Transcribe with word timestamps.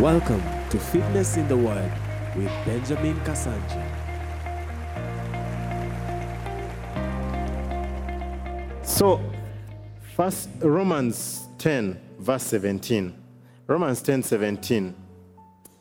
Welcome 0.00 0.42
to 0.70 0.78
Fitness 0.78 1.36
in 1.36 1.46
the 1.46 1.56
Word 1.56 1.92
with 2.34 2.50
Benjamin 2.66 3.14
Kasankya. 3.20 3.80
So, 8.84 9.20
first 10.16 10.48
Romans 10.58 11.46
10, 11.58 12.00
verse 12.18 12.42
17. 12.42 13.14
Romans 13.68 14.02
10, 14.02 14.24
17. 14.24 14.94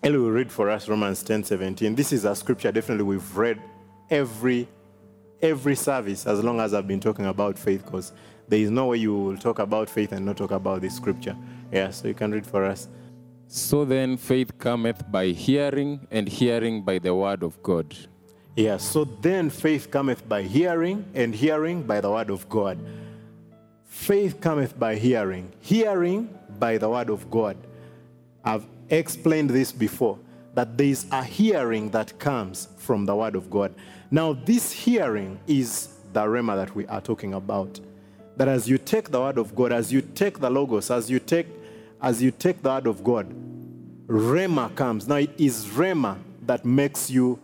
Eli 0.06 0.18
will 0.18 0.30
read 0.30 0.52
for 0.52 0.70
us 0.70 0.88
Romans 0.88 1.24
10, 1.24 1.46
17. 1.46 1.96
This 1.96 2.14
is 2.14 2.24
a 2.24 2.36
scripture 2.36 2.72
definitely 2.72 3.06
we've 3.06 3.36
read 3.36 3.60
every 4.12 4.68
every 5.42 5.76
service 5.76 6.28
as 6.28 6.44
long 6.44 6.60
as 6.60 6.76
I've 6.76 6.88
been 6.88 7.02
talking 7.02 7.26
about 7.26 7.58
faith, 7.58 7.84
because 7.84 8.14
there 8.48 8.60
is 8.60 8.70
no 8.70 8.86
way 8.86 8.98
you 8.98 9.18
will 9.18 9.38
talk 9.38 9.58
about 9.58 9.90
faith 9.90 10.12
and 10.12 10.24
not 10.24 10.38
talk 10.38 10.52
about 10.52 10.82
this 10.82 10.96
scripture. 10.96 11.36
Yeah, 11.72 11.90
so 11.90 12.08
you 12.08 12.14
can 12.14 12.32
read 12.32 12.46
for 12.46 12.64
us. 12.64 12.88
So 13.56 13.86
then 13.86 14.18
faith 14.18 14.58
cometh 14.58 15.12
by 15.12 15.28
hearing, 15.28 16.08
and 16.10 16.28
hearing 16.28 16.82
by 16.82 16.98
the 16.98 17.14
word 17.14 17.44
of 17.44 17.62
God. 17.62 17.96
Yeah, 18.56 18.78
so 18.78 19.06
then 19.06 19.52
faith 19.52 19.92
cometh 19.92 20.28
by 20.28 20.42
hearing, 20.42 21.06
and 21.14 21.36
hearing 21.36 21.84
by 21.84 22.02
the 22.02 22.10
word 22.10 22.32
of 22.32 22.50
God. 22.50 22.80
Faith 23.86 24.42
cometh 24.42 24.80
by 24.80 24.96
hearing, 24.96 25.52
hearing 25.62 26.36
by 26.58 26.80
the 26.80 26.90
word 26.90 27.12
of 27.12 27.30
God. 27.30 27.56
I've 28.44 28.66
explained 28.90 29.52
this 29.52 29.72
before 29.72 30.18
that 30.56 30.76
there 30.76 30.88
is 30.88 31.06
a 31.12 31.24
hearing 31.24 31.92
that 31.92 32.18
comes 32.18 32.70
from 32.78 33.06
the 33.06 33.16
word 33.16 33.36
of 33.36 33.52
God. 33.52 33.76
Now, 34.10 34.34
this 34.34 34.72
hearing 34.72 35.40
is 35.46 35.90
the 36.12 36.22
rhema 36.22 36.56
that 36.56 36.74
we 36.74 36.88
are 36.88 37.02
talking 37.02 37.36
about. 37.36 37.80
That 38.36 38.48
as 38.48 38.68
you 38.68 38.80
take 38.80 39.12
the 39.12 39.20
word 39.20 39.38
of 39.38 39.54
God, 39.54 39.72
as 39.72 39.94
you 39.94 40.02
take 40.02 40.40
the 40.40 40.50
logos, 40.50 40.90
as 40.90 41.08
you 41.08 41.20
take 41.20 41.46
as 42.04 42.22
you 42.22 42.32
take 42.32 42.62
the 42.62 42.70
word 42.70 42.86
of 42.86 43.02
God, 43.02 43.34
rhema 44.14 44.74
comes. 44.76 45.08
Now, 45.08 45.16
it 45.16 45.32
is 45.38 45.70
rema 45.72 46.20
that 46.46 46.64
makes 46.64 47.10
you 47.10 47.40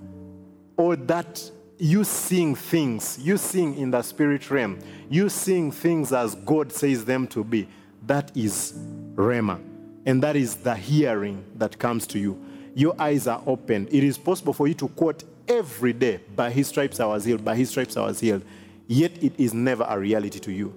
or 0.77 0.95
that 0.95 1.51
you 1.79 2.03
seeing 2.03 2.55
things, 2.55 3.17
you 3.19 3.37
seeing 3.37 3.77
in 3.77 3.91
the 3.91 4.01
spirit 4.01 4.51
realm, 4.51 4.79
you 5.09 5.29
seeing 5.29 5.71
things 5.71 6.13
as 6.13 6.35
God 6.35 6.71
says 6.71 7.05
them 7.05 7.25
to 7.27 7.43
be, 7.43 7.67
that 8.05 8.35
is 8.35 8.73
Rhema. 9.15 9.61
And 10.05 10.21
that 10.23 10.35
is 10.35 10.55
the 10.55 10.75
hearing 10.75 11.43
that 11.55 11.79
comes 11.79 12.05
to 12.07 12.19
you. 12.19 12.39
Your 12.75 12.95
eyes 12.99 13.27
are 13.27 13.41
open. 13.45 13.87
It 13.91 14.03
is 14.03 14.17
possible 14.17 14.53
for 14.53 14.67
you 14.67 14.73
to 14.75 14.87
quote 14.89 15.23
every 15.47 15.93
day, 15.93 16.19
by 16.35 16.51
his 16.51 16.67
stripes 16.67 16.99
I 16.99 17.05
was 17.05 17.25
healed, 17.25 17.43
by 17.43 17.55
his 17.55 17.69
stripes 17.69 17.97
I 17.97 18.05
was 18.05 18.19
healed. 18.19 18.43
Yet 18.87 19.23
it 19.23 19.33
is 19.37 19.53
never 19.53 19.85
a 19.87 19.97
reality 19.99 20.39
to 20.39 20.51
you. 20.51 20.73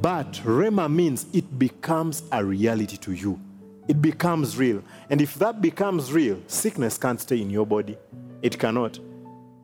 But 0.00 0.32
Rhema 0.44 0.92
means 0.92 1.26
it 1.32 1.58
becomes 1.58 2.22
a 2.32 2.44
reality 2.44 2.96
to 2.98 3.12
you. 3.12 3.40
It 3.88 4.02
becomes 4.02 4.56
real. 4.56 4.82
And 5.10 5.20
if 5.20 5.34
that 5.34 5.60
becomes 5.60 6.12
real, 6.12 6.38
sickness 6.46 6.98
can't 6.98 7.20
stay 7.20 7.40
in 7.40 7.50
your 7.50 7.66
body. 7.66 7.96
It 8.42 8.58
cannot. 8.58 8.98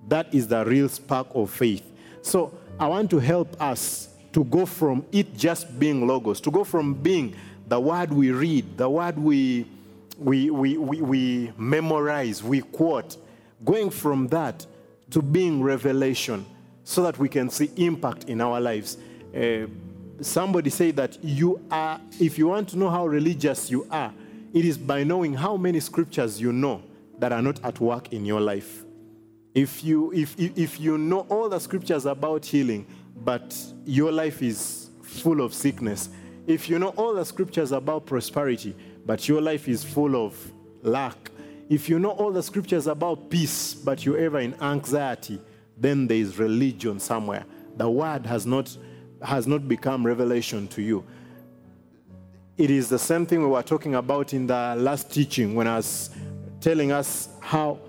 That 0.09 0.33
is 0.33 0.49
the 0.49 0.65
real 0.65 0.89
spark 0.89 1.29
of 1.35 1.51
faith. 1.51 1.83
So 2.23 2.53
I 2.79 2.87
want 2.87 3.11
to 3.11 3.19
help 3.19 3.61
us 3.61 4.09
to 4.33 4.45
go 4.45 4.67
from 4.67 5.05
it 5.13 5.37
just 5.37 5.79
being 5.79 6.07
logos, 6.07 6.41
to 6.43 6.51
go 6.51 6.65
from 6.65 6.95
being 6.95 7.35
the 7.69 7.79
word 7.79 8.13
we 8.13 8.31
read, 8.31 8.77
the 8.77 8.89
word 8.89 9.19
we, 9.19 9.67
we, 10.19 10.51
we, 10.51 10.79
we, 10.79 11.03
we 11.03 11.53
memorize, 11.57 12.43
we 12.43 12.61
quote, 12.61 13.17
going 13.65 13.91
from 13.91 14.29
that 14.29 14.67
to 15.11 15.21
being 15.21 15.63
revelation 15.63 16.45
so 16.85 17.03
that 17.03 17.19
we 17.19 17.29
can 17.29 17.51
see 17.51 17.71
impact 17.77 18.25
in 18.25 18.41
our 18.41 18.61
lives. 18.61 18.97
Uh, 19.35 19.67
somebody 20.23 20.71
said 20.71 20.97
that 20.97 21.23
you 21.23 21.61
are, 21.71 22.01
if 22.21 22.39
you 22.39 22.49
want 22.49 22.69
to 22.71 22.79
know 22.79 22.91
how 22.91 23.07
religious 23.07 23.71
you 23.71 23.87
are, 23.91 24.13
it 24.53 24.65
is 24.65 24.77
by 24.79 25.05
knowing 25.05 25.35
how 25.35 25.57
many 25.57 25.81
scriptures 25.81 26.41
you 26.41 26.53
know 26.53 26.83
that 27.19 27.33
are 27.33 27.43
not 27.43 27.65
at 27.65 27.81
work 27.81 28.13
in 28.13 28.25
your 28.25 28.41
life. 28.41 28.85
If 29.55 29.85
you, 29.85 30.13
if 30.13 30.35
if 30.39 30.81
you 30.81 30.97
know 30.97 31.21
all 31.29 31.49
the 31.49 31.59
scriptures 31.59 32.07
about 32.07 32.45
healing, 32.45 32.87
but 33.17 33.57
your 33.85 34.11
life 34.11 34.43
is 34.43 34.91
full 35.03 35.41
of 35.41 35.53
sickness, 35.53 36.09
if 36.47 36.69
you 36.69 36.79
know 36.79 36.89
all 36.91 37.15
the 37.15 37.25
scriptures 37.25 37.73
about 37.73 38.07
prosperity, 38.07 38.75
but 39.05 39.29
your 39.29 39.41
life 39.41 39.69
is 39.69 39.85
full 39.85 40.17
of 40.17 40.35
lack, 40.83 41.31
if 41.69 41.89
you 41.89 41.99
know 41.99 42.11
all 42.11 42.33
the 42.33 42.43
scriptures 42.43 42.87
about 42.87 43.31
peace, 43.31 43.75
but 43.75 44.05
you're 44.05 44.19
ever 44.19 44.41
in 44.41 44.55
anxiety, 44.63 45.41
then 45.77 46.07
there 46.07 46.19
is 46.19 46.39
religion 46.39 46.99
somewhere. 46.99 47.45
The 47.77 47.89
word 47.89 48.27
has 48.27 48.45
not, 48.47 48.77
has 49.25 49.47
not 49.47 49.69
become 49.69 50.07
revelation 50.07 50.69
to 50.69 50.83
you. 50.83 51.05
It 52.59 52.71
is 52.71 52.89
the 52.89 52.99
same 52.99 53.27
thing 53.27 53.41
we 53.41 53.47
were 53.47 53.63
talking 53.63 53.95
about 53.95 54.35
in 54.35 54.47
the 54.47 54.75
last 54.79 55.11
teaching 55.13 55.55
when 55.55 55.67
I 55.67 55.77
was 55.77 56.11
telling 56.61 56.93
us 56.93 57.29
how 57.41 57.81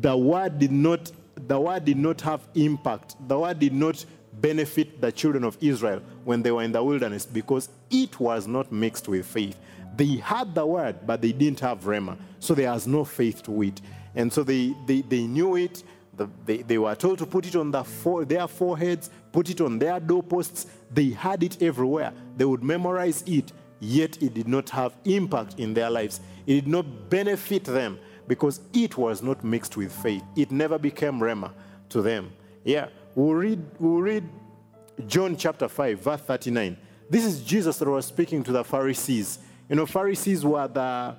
the 0.00 0.16
word 0.16 0.58
did 0.58 0.72
not 0.72 1.10
the 1.48 1.58
word 1.58 1.84
did 1.84 1.98
not 1.98 2.20
have 2.20 2.46
impact. 2.54 3.16
The 3.26 3.38
word 3.38 3.58
did 3.58 3.72
not 3.72 4.04
benefit 4.34 5.00
the 5.00 5.10
children 5.10 5.44
of 5.44 5.56
Israel 5.60 6.00
when 6.24 6.42
they 6.42 6.52
were 6.52 6.62
in 6.62 6.72
the 6.72 6.82
wilderness 6.82 7.26
because 7.26 7.68
it 7.90 8.18
was 8.20 8.46
not 8.46 8.70
mixed 8.70 9.08
with 9.08 9.26
faith. 9.26 9.58
They 9.96 10.16
had 10.16 10.54
the 10.54 10.64
word, 10.64 11.06
but 11.06 11.20
they 11.20 11.32
didn't 11.32 11.60
have 11.60 11.80
Rhema. 11.80 12.16
So 12.38 12.54
there 12.54 12.70
was 12.72 12.86
no 12.86 13.04
faith 13.04 13.42
to 13.44 13.62
it. 13.62 13.80
And 14.14 14.32
so 14.32 14.42
they, 14.42 14.74
they, 14.86 15.02
they 15.02 15.22
knew 15.26 15.56
it. 15.56 15.82
The, 16.22 16.30
they, 16.46 16.62
they 16.62 16.78
were 16.78 16.94
told 16.94 17.18
to 17.18 17.26
put 17.26 17.46
it 17.46 17.56
on 17.56 17.70
the 17.70 17.84
fore, 17.84 18.24
their 18.24 18.46
foreheads, 18.48 19.10
put 19.32 19.50
it 19.50 19.60
on 19.60 19.78
their 19.78 19.98
doorposts. 20.00 20.66
They 20.90 21.10
had 21.10 21.42
it 21.42 21.62
everywhere. 21.62 22.12
They 22.36 22.44
would 22.44 22.62
memorize 22.62 23.22
it, 23.26 23.52
yet 23.80 24.22
it 24.22 24.34
did 24.34 24.48
not 24.48 24.70
have 24.70 24.94
impact 25.04 25.58
in 25.58 25.74
their 25.74 25.90
lives. 25.90 26.20
It 26.46 26.54
did 26.54 26.68
not 26.68 27.10
benefit 27.10 27.64
them 27.64 27.98
because 28.28 28.60
it 28.72 28.96
was 28.96 29.22
not 29.22 29.42
mixed 29.42 29.76
with 29.76 29.92
faith. 29.92 30.22
It 30.36 30.50
never 30.50 30.78
became 30.78 31.20
Rhema 31.20 31.52
to 31.90 32.02
them. 32.02 32.32
Yeah, 32.64 32.88
we'll 33.14 33.34
read, 33.34 33.64
we'll 33.78 34.00
read 34.00 34.28
John 35.06 35.36
chapter 35.36 35.68
5, 35.68 36.00
verse 36.00 36.20
39. 36.20 36.76
This 37.10 37.24
is 37.24 37.42
Jesus 37.42 37.78
that 37.78 37.88
was 37.88 38.06
speaking 38.06 38.42
to 38.44 38.52
the 38.52 38.64
Pharisees. 38.64 39.38
You 39.68 39.76
know, 39.76 39.86
Pharisees 39.86 40.44
were 40.44 40.68
the, 40.68 41.16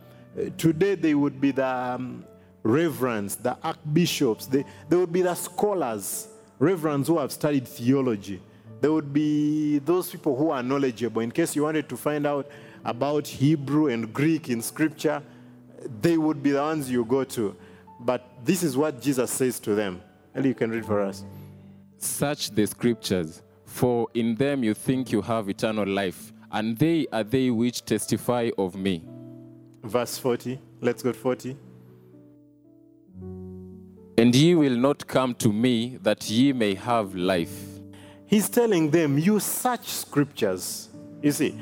today 0.58 0.96
they 0.96 1.14
would 1.14 1.40
be 1.40 1.52
the 1.52 1.68
um, 1.68 2.26
reverends, 2.64 3.36
the 3.36 3.58
archbishops, 3.62 4.48
they, 4.48 4.66
they 4.90 4.96
would 4.96 5.12
be 5.12 5.22
the 5.22 5.36
scholars, 5.36 6.28
reverends 6.60 7.08
who 7.08 7.20
have 7.20 7.32
studied 7.32 7.68
theology. 7.68 8.42
There 8.82 8.92
would 8.92 9.14
be 9.14 9.80
those 9.80 10.10
people 10.10 10.36
who 10.36 10.50
are 10.50 10.64
knowledgeable. 10.64 11.22
In 11.22 11.32
case 11.32 11.56
you 11.56 11.64
wanted 11.64 11.88
to 11.90 11.98
find 11.98 12.26
out 12.26 12.50
about 12.84 13.28
Hebrew 13.28 13.88
and 13.88 14.14
Greek 14.14 14.50
in 14.50 14.62
scripture, 14.62 15.22
they 16.02 16.18
would 16.18 16.42
be 16.42 16.52
the 16.52 16.62
ones 16.62 16.90
you 16.90 17.06
go 17.06 17.24
to. 17.26 17.56
But 18.00 18.28
this 18.44 18.64
is 18.64 18.76
what 18.76 19.02
Jesus 19.02 19.32
says 19.32 19.60
to 19.62 19.76
them. 19.76 20.02
And 20.36 20.46
you 20.46 20.54
can 20.54 20.72
read 20.72 20.86
for 20.86 21.02
us. 21.02 21.24
Search 21.98 22.50
the 22.50 22.66
scriptures, 22.66 23.42
for 23.66 24.08
in 24.14 24.36
them 24.36 24.64
you 24.64 24.74
think 24.74 25.12
you 25.12 25.22
have 25.22 25.48
eternal 25.48 25.88
life, 25.88 26.34
and 26.52 26.78
they 26.78 27.08
are 27.14 27.24
they 27.24 27.50
which 27.50 27.86
testify 27.86 28.50
of 28.58 28.76
me. 28.76 29.04
Verse 29.84 30.18
40. 30.18 30.60
Let's 30.82 31.02
go 31.02 31.12
to 31.12 31.18
40. 31.18 31.56
And 34.24 34.34
ye 34.34 34.56
will 34.56 34.78
not 34.78 35.06
come 35.06 35.36
to 35.36 35.52
me 35.52 35.98
that 36.02 36.30
ye 36.30 36.54
may 36.54 36.76
have 36.76 37.14
life. 37.14 37.82
He's 38.26 38.48
telling 38.48 38.90
them, 38.90 39.18
you 39.18 39.38
search 39.42 39.86
scriptures. 39.90 40.88
You 41.22 41.34
see, 41.34 41.60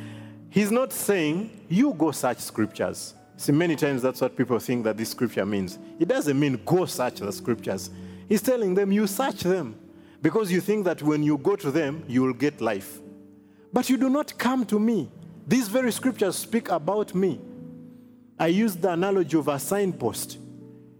he's 0.51 0.69
not 0.69 0.93
saying, 0.93 1.65
you 1.67 1.91
go 1.95 2.11
search 2.11 2.37
scriptures. 2.37 3.15
See, 3.35 3.51
many 3.51 3.75
times 3.75 4.03
that's 4.03 4.21
what 4.21 4.37
people 4.37 4.59
think 4.59 4.83
that 4.83 4.95
this 4.95 5.09
scripture 5.09 5.43
means. 5.43 5.79
It 5.99 6.07
doesn't 6.07 6.39
mean 6.39 6.61
go 6.63 6.85
search 6.85 7.15
the 7.15 7.31
scriptures. 7.31 7.89
He's 8.29 8.43
telling 8.43 8.75
them, 8.75 8.91
you 8.91 9.07
search 9.07 9.39
them 9.39 9.75
because 10.21 10.51
you 10.51 10.61
think 10.61 10.85
that 10.85 11.01
when 11.01 11.23
you 11.23 11.39
go 11.39 11.55
to 11.55 11.71
them, 11.71 12.03
you 12.07 12.21
will 12.21 12.33
get 12.33 12.61
life. 12.61 12.99
But 13.73 13.89
you 13.89 13.97
do 13.97 14.07
not 14.07 14.37
come 14.37 14.67
to 14.67 14.79
me. 14.79 15.09
These 15.47 15.67
very 15.67 15.91
scriptures 15.91 16.35
speak 16.35 16.69
about 16.69 17.15
me. 17.15 17.41
I 18.37 18.45
use 18.45 18.75
the 18.75 18.91
analogy 18.91 19.35
of 19.35 19.47
a 19.47 19.57
signpost. 19.57 20.37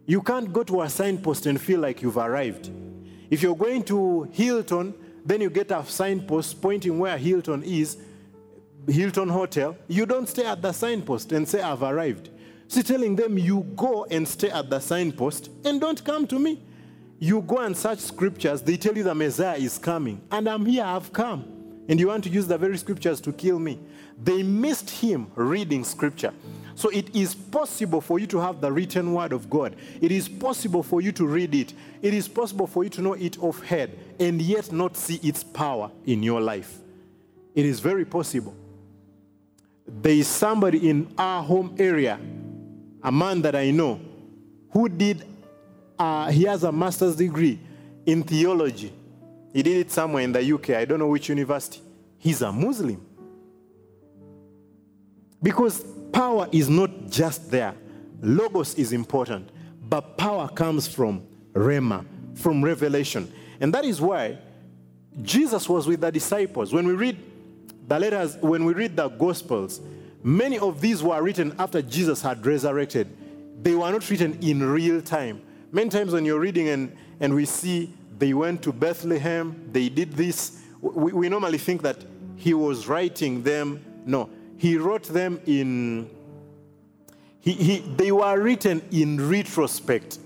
You 0.05 0.21
can't 0.21 0.51
go 0.51 0.63
to 0.63 0.81
a 0.81 0.89
signpost 0.89 1.45
and 1.45 1.59
feel 1.59 1.79
like 1.79 2.01
you've 2.01 2.17
arrived. 2.17 2.71
If 3.29 3.41
you're 3.41 3.55
going 3.55 3.83
to 3.83 4.23
Hilton, 4.31 4.93
then 5.25 5.41
you 5.41 5.49
get 5.49 5.71
a 5.71 5.85
signpost 5.85 6.61
pointing 6.61 6.97
where 6.99 7.17
Hilton 7.17 7.63
is, 7.63 7.97
Hilton 8.87 9.29
Hotel. 9.29 9.77
You 9.87 10.05
don't 10.05 10.27
stay 10.27 10.45
at 10.45 10.61
the 10.61 10.71
signpost 10.71 11.31
and 11.31 11.47
say, 11.47 11.61
I've 11.61 11.83
arrived. 11.83 12.29
So 12.67 12.81
telling 12.81 13.15
them, 13.15 13.37
you 13.37 13.61
go 13.75 14.05
and 14.05 14.27
stay 14.27 14.49
at 14.49 14.69
the 14.69 14.79
signpost 14.79 15.49
and 15.65 15.79
don't 15.79 16.03
come 16.03 16.25
to 16.27 16.39
me. 16.39 16.61
You 17.19 17.41
go 17.41 17.59
and 17.59 17.77
search 17.77 17.99
scriptures, 17.99 18.63
they 18.63 18.77
tell 18.77 18.97
you 18.97 19.03
the 19.03 19.13
Messiah 19.13 19.55
is 19.55 19.77
coming, 19.77 20.21
and 20.31 20.49
I'm 20.49 20.65
here, 20.65 20.83
I've 20.83 21.13
come. 21.13 21.45
And 21.87 21.99
you 21.99 22.07
want 22.07 22.23
to 22.23 22.31
use 22.31 22.47
the 22.47 22.57
very 22.57 22.77
scriptures 22.79 23.21
to 23.21 23.31
kill 23.31 23.59
me. 23.59 23.79
They 24.23 24.41
missed 24.41 24.89
him 24.89 25.31
reading 25.35 25.83
scripture. 25.83 26.33
So 26.81 26.89
it 26.89 27.15
is 27.15 27.35
possible 27.35 28.01
for 28.01 28.17
you 28.17 28.25
to 28.25 28.39
have 28.39 28.59
the 28.59 28.71
written 28.71 29.13
word 29.13 29.33
of 29.33 29.51
God. 29.51 29.75
It 30.01 30.11
is 30.11 30.27
possible 30.27 30.81
for 30.81 30.99
you 30.99 31.11
to 31.11 31.27
read 31.27 31.53
it. 31.53 31.75
It 32.01 32.11
is 32.11 32.27
possible 32.27 32.65
for 32.65 32.83
you 32.83 32.89
to 32.89 33.03
know 33.03 33.13
it 33.13 33.37
off 33.37 33.61
head 33.61 33.95
and 34.19 34.41
yet 34.41 34.71
not 34.71 34.97
see 34.97 35.19
its 35.21 35.43
power 35.43 35.91
in 36.07 36.23
your 36.23 36.41
life. 36.41 36.79
It 37.53 37.67
is 37.67 37.79
very 37.79 38.03
possible. 38.03 38.55
There 39.87 40.13
is 40.13 40.27
somebody 40.27 40.89
in 40.89 41.13
our 41.19 41.43
home 41.43 41.75
area 41.77 42.19
a 43.03 43.11
man 43.11 43.43
that 43.43 43.55
I 43.55 43.69
know, 43.69 44.01
who 44.71 44.89
did, 44.89 45.23
uh, 45.99 46.31
he 46.31 46.45
has 46.45 46.63
a 46.63 46.71
master's 46.71 47.15
degree 47.15 47.59
in 48.07 48.23
theology. 48.23 48.91
He 49.53 49.61
did 49.61 49.77
it 49.85 49.91
somewhere 49.91 50.23
in 50.23 50.31
the 50.31 50.51
UK. 50.51 50.71
I 50.71 50.85
don't 50.85 50.97
know 50.97 51.09
which 51.09 51.29
university. 51.29 51.79
He's 52.17 52.41
a 52.41 52.51
Muslim. 52.51 53.05
Because 55.43 55.85
power 56.11 56.47
is 56.51 56.69
not 56.69 57.09
just 57.09 57.51
there, 57.51 57.75
logos 58.21 58.75
is 58.75 58.93
important, 58.93 59.49
but 59.89 60.17
power 60.17 60.47
comes 60.47 60.87
from 60.87 61.23
Rhema, 61.53 62.05
from 62.35 62.63
revelation. 62.63 63.31
And 63.59 63.73
that 63.73 63.85
is 63.85 63.99
why 64.01 64.37
Jesus 65.21 65.67
was 65.67 65.87
with 65.87 66.01
the 66.01 66.11
disciples. 66.11 66.73
When 66.73 66.87
we 66.87 66.93
read 66.93 67.17
the 67.87 67.99
letters, 67.99 68.37
when 68.37 68.63
we 68.65 68.73
read 68.73 68.95
the 68.95 69.09
Gospels, 69.09 69.81
many 70.23 70.57
of 70.57 70.81
these 70.81 71.03
were 71.03 71.21
written 71.21 71.53
after 71.59 71.81
Jesus 71.81 72.21
had 72.21 72.45
resurrected. 72.45 73.09
They 73.61 73.75
were 73.75 73.91
not 73.91 74.09
written 74.09 74.39
in 74.41 74.63
real 74.63 75.01
time. 75.01 75.41
Many 75.71 75.89
times 75.89 76.13
when 76.13 76.25
you're 76.25 76.39
reading 76.39 76.69
and, 76.69 76.95
and 77.19 77.33
we 77.33 77.45
see 77.45 77.93
they 78.17 78.33
went 78.33 78.61
to 78.63 78.71
Bethlehem, 78.71 79.69
they 79.71 79.89
did 79.89 80.13
this, 80.13 80.61
we, 80.79 81.11
we 81.11 81.29
normally 81.29 81.57
think 81.57 81.81
that 81.81 81.97
he 82.35 82.53
was 82.53 82.87
writing 82.87 83.43
them. 83.43 83.83
No, 84.05 84.29
he 84.61 84.77
wrote 84.77 85.05
them 85.05 85.41
in, 85.47 86.07
he, 87.39 87.53
he, 87.53 87.79
they 87.79 88.11
were 88.11 88.39
written 88.39 88.79
in 88.91 89.27
retrospect. 89.27 90.19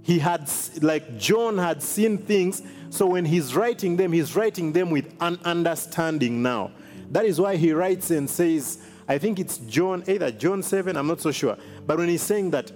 He 0.00 0.18
had, 0.18 0.50
like 0.80 1.18
John 1.18 1.58
had 1.58 1.82
seen 1.82 2.16
things, 2.16 2.62
so 2.88 3.04
when 3.04 3.26
he's 3.26 3.54
writing 3.54 3.98
them, 3.98 4.14
he's 4.14 4.34
writing 4.34 4.72
them 4.72 4.88
with 4.88 5.14
an 5.20 5.38
understanding 5.44 6.42
now. 6.42 6.70
That 7.10 7.26
is 7.26 7.38
why 7.38 7.56
he 7.56 7.72
writes 7.72 8.10
and 8.10 8.30
says, 8.30 8.82
I 9.06 9.18
think 9.18 9.38
it's 9.38 9.58
John, 9.58 10.04
either 10.06 10.30
John 10.30 10.62
7, 10.62 10.96
I'm 10.96 11.06
not 11.06 11.20
so 11.20 11.30
sure. 11.30 11.58
But 11.86 11.98
when 11.98 12.08
he's 12.08 12.22
saying 12.22 12.50
that 12.52 12.72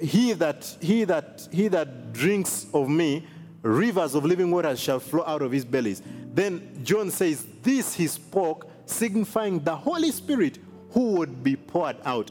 he 0.00 0.32
that 0.32 0.76
he 0.80 1.04
that 1.04 1.46
he 1.52 1.68
that 1.68 2.12
drinks 2.12 2.66
of 2.74 2.88
me, 2.88 3.28
rivers 3.62 4.16
of 4.16 4.24
living 4.24 4.50
waters 4.50 4.80
shall 4.80 4.98
flow 4.98 5.22
out 5.24 5.42
of 5.42 5.52
his 5.52 5.64
bellies. 5.64 6.02
Then 6.34 6.80
John 6.82 7.12
says, 7.12 7.46
This 7.62 7.94
he 7.94 8.08
spoke, 8.08 8.71
signifying 8.92 9.60
the 9.60 9.74
Holy 9.74 10.10
Spirit 10.10 10.58
who 10.90 11.12
would 11.12 11.42
be 11.42 11.56
poured 11.56 11.96
out. 12.04 12.30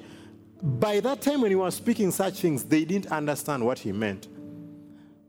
By 0.61 0.99
that 0.99 1.21
time, 1.21 1.41
when 1.41 1.51
he 1.51 1.55
was 1.55 1.75
speaking 1.75 2.11
such 2.11 2.39
things, 2.41 2.63
they 2.63 2.85
didn't 2.85 3.11
understand 3.11 3.65
what 3.65 3.79
he 3.79 3.91
meant. 3.91 4.27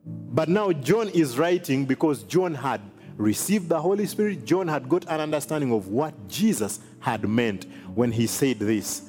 But 0.04 0.48
now 0.48 0.72
John 0.72 1.08
is 1.08 1.38
writing 1.38 1.84
because 1.84 2.22
John 2.24 2.54
had 2.54 2.80
received 3.16 3.68
the 3.68 3.80
Holy 3.80 4.06
Spirit. 4.06 4.44
John 4.44 4.68
had 4.68 4.88
got 4.88 5.04
an 5.08 5.20
understanding 5.20 5.72
of 5.72 5.88
what 5.88 6.28
Jesus 6.28 6.80
had 7.00 7.28
meant 7.28 7.66
when 7.94 8.12
he 8.12 8.26
said 8.26 8.58
this. 8.58 9.08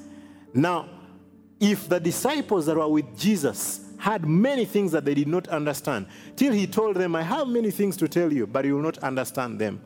Now, 0.54 0.88
if 1.60 1.88
the 1.88 2.00
disciples 2.00 2.66
that 2.66 2.78
were 2.78 2.88
with 2.88 3.18
Jesus 3.18 3.82
had 3.98 4.26
many 4.26 4.66
things 4.66 4.92
that 4.92 5.06
they 5.06 5.14
did 5.14 5.28
not 5.28 5.48
understand, 5.48 6.08
till 6.36 6.54
he 6.54 6.68
told 6.68 6.98
them, 6.98 7.16
I 7.16 7.22
have 7.22 7.48
many 7.48 7.72
things 7.72 7.96
to 7.98 8.08
tell 8.08 8.32
you, 8.32 8.46
but 8.46 8.66
you 8.66 8.76
will 8.76 8.82
not 8.84 8.98
understand 9.00 9.60
them. 9.60 9.82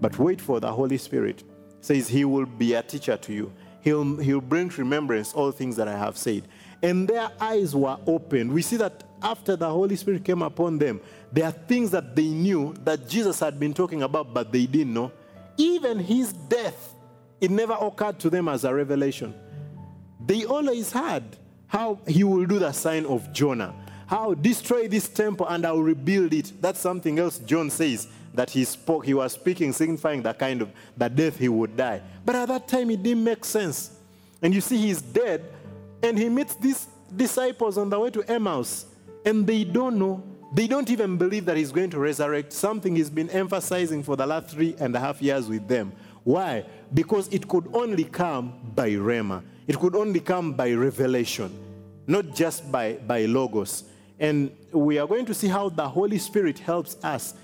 But 0.00 0.18
wait 0.18 0.40
for 0.40 0.60
the 0.60 0.72
Holy 0.72 0.98
Spirit. 0.98 1.42
Says 1.80 2.08
he 2.08 2.24
will 2.24 2.46
be 2.46 2.74
a 2.74 2.82
teacher 2.82 3.16
to 3.16 3.32
you. 3.32 3.52
He'll, 3.80 4.16
he'll 4.16 4.40
bring 4.40 4.68
remembrance 4.68 5.32
all 5.32 5.52
things 5.52 5.76
that 5.76 5.88
I 5.88 5.96
have 5.96 6.16
said. 6.16 6.42
And 6.82 7.08
their 7.08 7.30
eyes 7.40 7.74
were 7.74 7.98
opened. 8.06 8.52
We 8.52 8.62
see 8.62 8.76
that 8.76 9.04
after 9.22 9.56
the 9.56 9.68
Holy 9.68 9.96
Spirit 9.96 10.24
came 10.24 10.42
upon 10.42 10.78
them, 10.78 11.00
there 11.32 11.44
are 11.44 11.52
things 11.52 11.90
that 11.90 12.14
they 12.14 12.28
knew 12.28 12.74
that 12.84 13.08
Jesus 13.08 13.40
had 13.40 13.58
been 13.58 13.74
talking 13.74 14.02
about, 14.02 14.32
but 14.32 14.52
they 14.52 14.66
didn't 14.66 14.94
know. 14.94 15.12
Even 15.56 15.98
his 15.98 16.32
death, 16.32 16.94
it 17.40 17.50
never 17.50 17.74
occurred 17.80 18.18
to 18.20 18.30
them 18.30 18.48
as 18.48 18.64
a 18.64 18.72
revelation. 18.72 19.34
They 20.24 20.44
always 20.44 20.92
had 20.92 21.36
how 21.66 21.98
he 22.06 22.24
will 22.24 22.46
do 22.46 22.58
the 22.58 22.72
sign 22.72 23.06
of 23.06 23.32
Jonah. 23.32 23.74
How 24.06 24.34
destroy 24.34 24.88
this 24.88 25.08
temple 25.08 25.46
and 25.48 25.66
I'll 25.66 25.82
rebuild 25.82 26.32
it. 26.32 26.52
That's 26.60 26.80
something 26.80 27.18
else 27.18 27.38
John 27.40 27.70
says 27.70 28.08
that 28.38 28.50
he 28.50 28.62
spoke, 28.62 29.04
he 29.04 29.14
was 29.14 29.32
speaking, 29.32 29.72
signifying 29.72 30.22
the 30.22 30.32
kind 30.32 30.62
of 30.62 30.70
the 30.96 31.08
death 31.08 31.36
he 31.36 31.48
would 31.48 31.76
die. 31.76 32.00
But 32.24 32.36
at 32.36 32.46
that 32.46 32.68
time 32.68 32.88
it 32.88 33.02
didn't 33.02 33.24
make 33.24 33.44
sense. 33.44 33.98
And 34.40 34.54
you 34.54 34.60
see, 34.60 34.76
he's 34.76 35.02
dead, 35.02 35.42
and 36.04 36.16
he 36.16 36.28
meets 36.28 36.54
these 36.54 36.86
disciples 37.16 37.76
on 37.76 37.90
the 37.90 37.98
way 37.98 38.10
to 38.10 38.22
Emmaus, 38.30 38.86
and 39.24 39.44
they 39.44 39.64
don't 39.64 39.98
know. 39.98 40.22
They 40.54 40.68
don't 40.68 40.88
even 40.88 41.18
believe 41.18 41.46
that 41.46 41.56
he's 41.56 41.72
going 41.72 41.90
to 41.90 41.98
resurrect. 41.98 42.52
Something 42.52 42.94
he's 42.94 43.10
been 43.10 43.28
emphasizing 43.30 44.04
for 44.04 44.14
the 44.14 44.24
last 44.24 44.50
three 44.50 44.76
and 44.78 44.94
a 44.94 45.00
half 45.00 45.20
years 45.20 45.48
with 45.48 45.66
them. 45.66 45.92
Why? 46.22 46.64
Because 46.94 47.26
it 47.32 47.48
could 47.48 47.68
only 47.72 48.04
come 48.04 48.54
by 48.72 48.90
Rhema. 48.90 49.42
It 49.66 49.80
could 49.80 49.96
only 49.96 50.20
come 50.20 50.52
by 50.52 50.70
revelation, 50.74 51.50
not 52.06 52.36
just 52.36 52.70
by, 52.70 52.92
by 53.04 53.24
logos. 53.24 53.82
And 54.20 54.52
we 54.70 54.98
are 54.98 55.08
going 55.08 55.26
to 55.26 55.34
see 55.34 55.48
how 55.48 55.70
the 55.70 55.88
Holy 55.88 56.18
Spirit 56.18 56.60
helps 56.60 56.96
us 57.02 57.34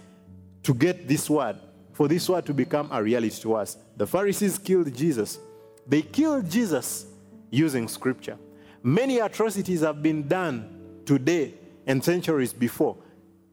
to 0.65 0.75
get 0.75 1.07
this 1.07 1.31
word, 1.31 1.57
for 1.93 2.09
this 2.09 2.29
word 2.29 2.45
to 2.47 2.55
become 2.55 2.89
a 2.91 3.03
reality 3.03 3.41
to 3.43 3.55
us. 3.55 3.77
The 3.97 4.07
Pharisees 4.07 4.59
killed 4.59 4.93
Jesus. 4.95 5.39
They 5.87 6.03
killed 6.03 6.51
Jesus 6.51 7.07
using 7.51 7.87
scripture. 7.87 8.37
Many 8.83 9.19
atrocities 9.19 9.81
have 9.81 10.03
been 10.03 10.27
done 10.27 11.03
today 11.07 11.55
and 11.87 12.03
centuries 12.03 12.53
before 12.53 12.97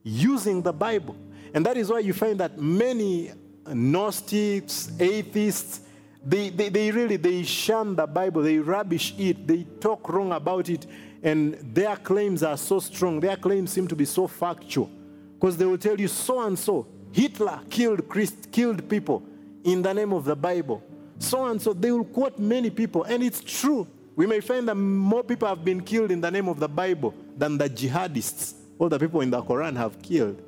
using 0.02 0.62
the 0.62 0.72
Bible. 0.72 1.14
And 1.54 1.64
that 1.66 1.76
is 1.76 1.90
why 1.90 2.00
you 2.00 2.12
find 2.12 2.40
that 2.40 2.58
many 2.58 3.32
Gnostics, 3.66 4.90
atheists, 4.98 5.82
they, 6.24 6.50
they, 6.50 6.68
they 6.68 6.90
really 6.90 7.16
they 7.16 7.42
shun 7.42 7.94
the 7.94 8.06
Bible, 8.06 8.42
they 8.42 8.58
rubbish 8.58 9.14
it, 9.18 9.46
they 9.46 9.64
talk 9.80 10.08
wrong 10.08 10.32
about 10.32 10.68
it, 10.68 10.86
and 11.22 11.54
their 11.74 11.96
claims 11.96 12.42
are 12.42 12.56
so 12.56 12.80
strong. 12.80 13.20
Their 13.20 13.36
claims 13.36 13.70
seem 13.72 13.86
to 13.88 13.96
be 13.96 14.04
so 14.04 14.26
factual. 14.26 14.90
Because 15.34 15.56
they 15.56 15.64
will 15.64 15.78
tell 15.78 15.98
you 15.98 16.08
so 16.08 16.40
and 16.40 16.58
so. 16.58 16.86
Hitler 17.12 17.60
killed 17.68 18.08
Christ, 18.08 18.50
killed 18.50 18.88
people 18.88 19.22
in 19.64 19.82
the 19.82 19.92
name 19.92 20.12
of 20.12 20.24
the 20.24 20.36
Bible. 20.36 20.82
So 21.18 21.46
and 21.46 21.60
so. 21.60 21.72
They 21.72 21.92
will 21.92 22.04
quote 22.04 22.38
many 22.38 22.70
people, 22.70 23.04
and 23.04 23.22
it's 23.22 23.40
true. 23.40 23.86
We 24.16 24.26
may 24.26 24.40
find 24.40 24.68
that 24.68 24.74
more 24.74 25.22
people 25.22 25.48
have 25.48 25.64
been 25.64 25.82
killed 25.82 26.10
in 26.10 26.20
the 26.20 26.30
name 26.30 26.48
of 26.48 26.58
the 26.58 26.68
Bible 26.68 27.14
than 27.36 27.56
the 27.56 27.68
jihadists, 27.68 28.54
all 28.78 28.88
the 28.88 28.98
people 28.98 29.20
in 29.20 29.30
the 29.30 29.42
Quran 29.42 29.76
have 29.76 30.00
killed. 30.02 30.42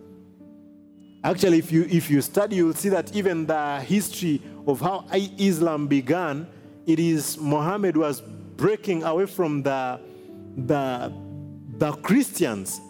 Actually, 1.22 1.58
if 1.58 1.72
you, 1.72 1.87
if 1.88 2.11
you 2.11 2.20
study, 2.20 2.56
you'll 2.56 2.75
see 2.75 2.90
that 2.90 3.14
even 3.16 3.46
the 3.46 3.81
history 3.81 4.43
of 4.66 4.81
how 4.81 5.06
Islam 5.38 5.87
began, 5.87 6.47
it 6.87 6.99
is 6.99 7.38
Muhammad 7.38 7.97
was 7.97 8.21
breaking 8.21 9.02
away 9.04 9.25
from 9.25 9.62
the, 9.62 9.99
the, 10.56 11.11
the 11.78 11.92
Christians, 11.92 12.80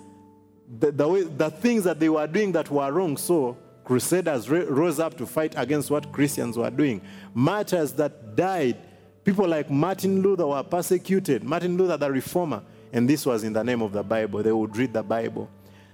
the, 0.80 0.90
the, 0.90 1.06
way, 1.06 1.22
the 1.22 1.50
things 1.50 1.84
that 1.84 2.00
they 2.00 2.08
were 2.08 2.26
doing 2.26 2.50
that 2.52 2.68
were 2.70 2.90
wrong. 2.90 3.16
So 3.16 3.56
crusaders 3.84 4.48
rose 4.48 4.98
up 4.98 5.16
to 5.18 5.26
fight 5.26 5.54
against 5.56 5.90
what 5.90 6.10
Christians 6.12 6.56
were 6.56 6.70
doing. 6.70 7.02
Martyrs 7.34 7.92
that 7.92 8.34
died, 8.34 8.78
people 9.24 9.46
like 9.46 9.70
Martin 9.70 10.22
Luther 10.22 10.46
were 10.46 10.62
persecuted. 10.62 11.44
Martin 11.44 11.76
Luther, 11.76 11.96
the 11.96 12.10
reformer, 12.10 12.62
and 12.92 13.08
this 13.08 13.26
was 13.26 13.44
in 13.44 13.52
the 13.52 13.62
name 13.62 13.82
of 13.82 13.92
the 13.92 14.02
Bible. 14.02 14.42
They 14.42 14.52
would 14.52 14.76
read 14.76 14.92
the 14.92 15.02
Bible. 15.02 15.50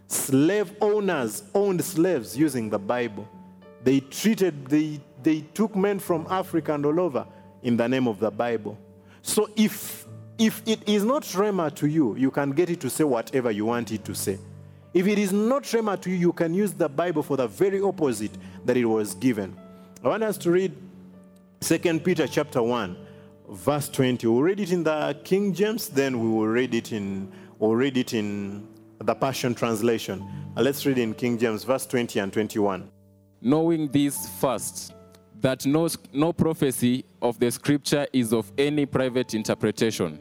Slave 0.06 0.73
owners 0.80 1.44
owned 1.54 1.85
slaves 1.85 2.37
using 2.37 2.68
the 2.68 2.78
Bible. 2.78 3.28
They 3.82 4.00
treated, 4.00 4.66
they, 4.66 5.00
they 5.23 5.40
took 5.40 5.75
men 5.75 5.99
from 5.99 6.26
Africa 6.28 6.75
and 6.75 6.85
all 6.85 7.00
over 7.00 7.26
in 7.62 7.76
the 7.76 7.88
name 7.88 8.09
of 8.09 8.20
the 8.20 8.30
Bible. 8.30 8.78
So 9.23 9.49
if, 9.56 10.06
if 10.38 10.62
it 10.66 10.88
is 10.88 11.04
not 11.04 11.23
Rhema 11.23 11.75
to 11.76 11.87
you, 11.87 12.16
you 12.16 12.30
can 12.30 12.50
get 12.50 12.70
it 12.70 12.80
to 12.80 12.90
say 12.90 13.04
whatever 13.04 13.50
you 13.50 13.66
want 13.66 13.92
it 13.92 14.04
to 14.04 14.14
say. 14.14 14.38
If 14.92 15.06
it 15.06 15.18
is 15.18 15.32
not 15.32 15.62
Rhema 15.62 16.00
to 16.00 16.11
you, 16.11 16.16
you 16.16 16.32
can 16.32 16.52
use 16.52 16.73
the 16.73 16.88
Bible 16.88 17.23
for 17.23 17.37
the 17.37 17.47
very 17.47 17.80
opposite 17.80 18.32
that 18.64 18.76
it 18.76 18.85
was 18.85 19.14
given. 19.14 19.56
I 20.02 20.09
want 20.09 20.25
us 20.25 20.37
to 20.38 20.50
read 20.50 20.75
2 21.61 22.00
Peter 22.00 22.26
chapter 22.26 22.61
1, 22.61 22.97
verse 23.50 23.88
20. 23.88 24.26
We'll 24.26 24.42
read 24.42 24.59
it 24.59 24.73
in 24.73 24.82
the 24.82 25.16
King 25.23 25.54
James, 25.54 25.88
then 25.88 26.18
we 26.20 26.28
will 26.28 26.49
read 26.49 26.75
it 26.75 26.92
in, 26.92 27.30
we'll 27.61 27.76
read 27.76 27.99
it 27.99 28.14
in 28.14 28.66
the 28.99 29.14
Passion 29.14 29.54
Translation. 29.54 30.26
Let's 30.56 30.85
read 30.85 30.99
in 30.99 31.14
King 31.14 31.38
James, 31.38 31.62
verse 31.62 31.87
20 31.87 32.18
and 32.18 32.32
21. 32.32 32.90
Knowing 33.42 33.88
this 33.92 34.28
first, 34.40 34.92
that 35.40 35.64
no, 35.66 35.88
no 36.12 36.32
prophecy 36.32 37.04
of 37.23 37.38
the 37.38 37.50
scripture 37.50 38.09
is 38.12 38.32
of 38.32 38.50
any 38.59 38.87
private 38.87 39.35
interpretation. 39.35 40.20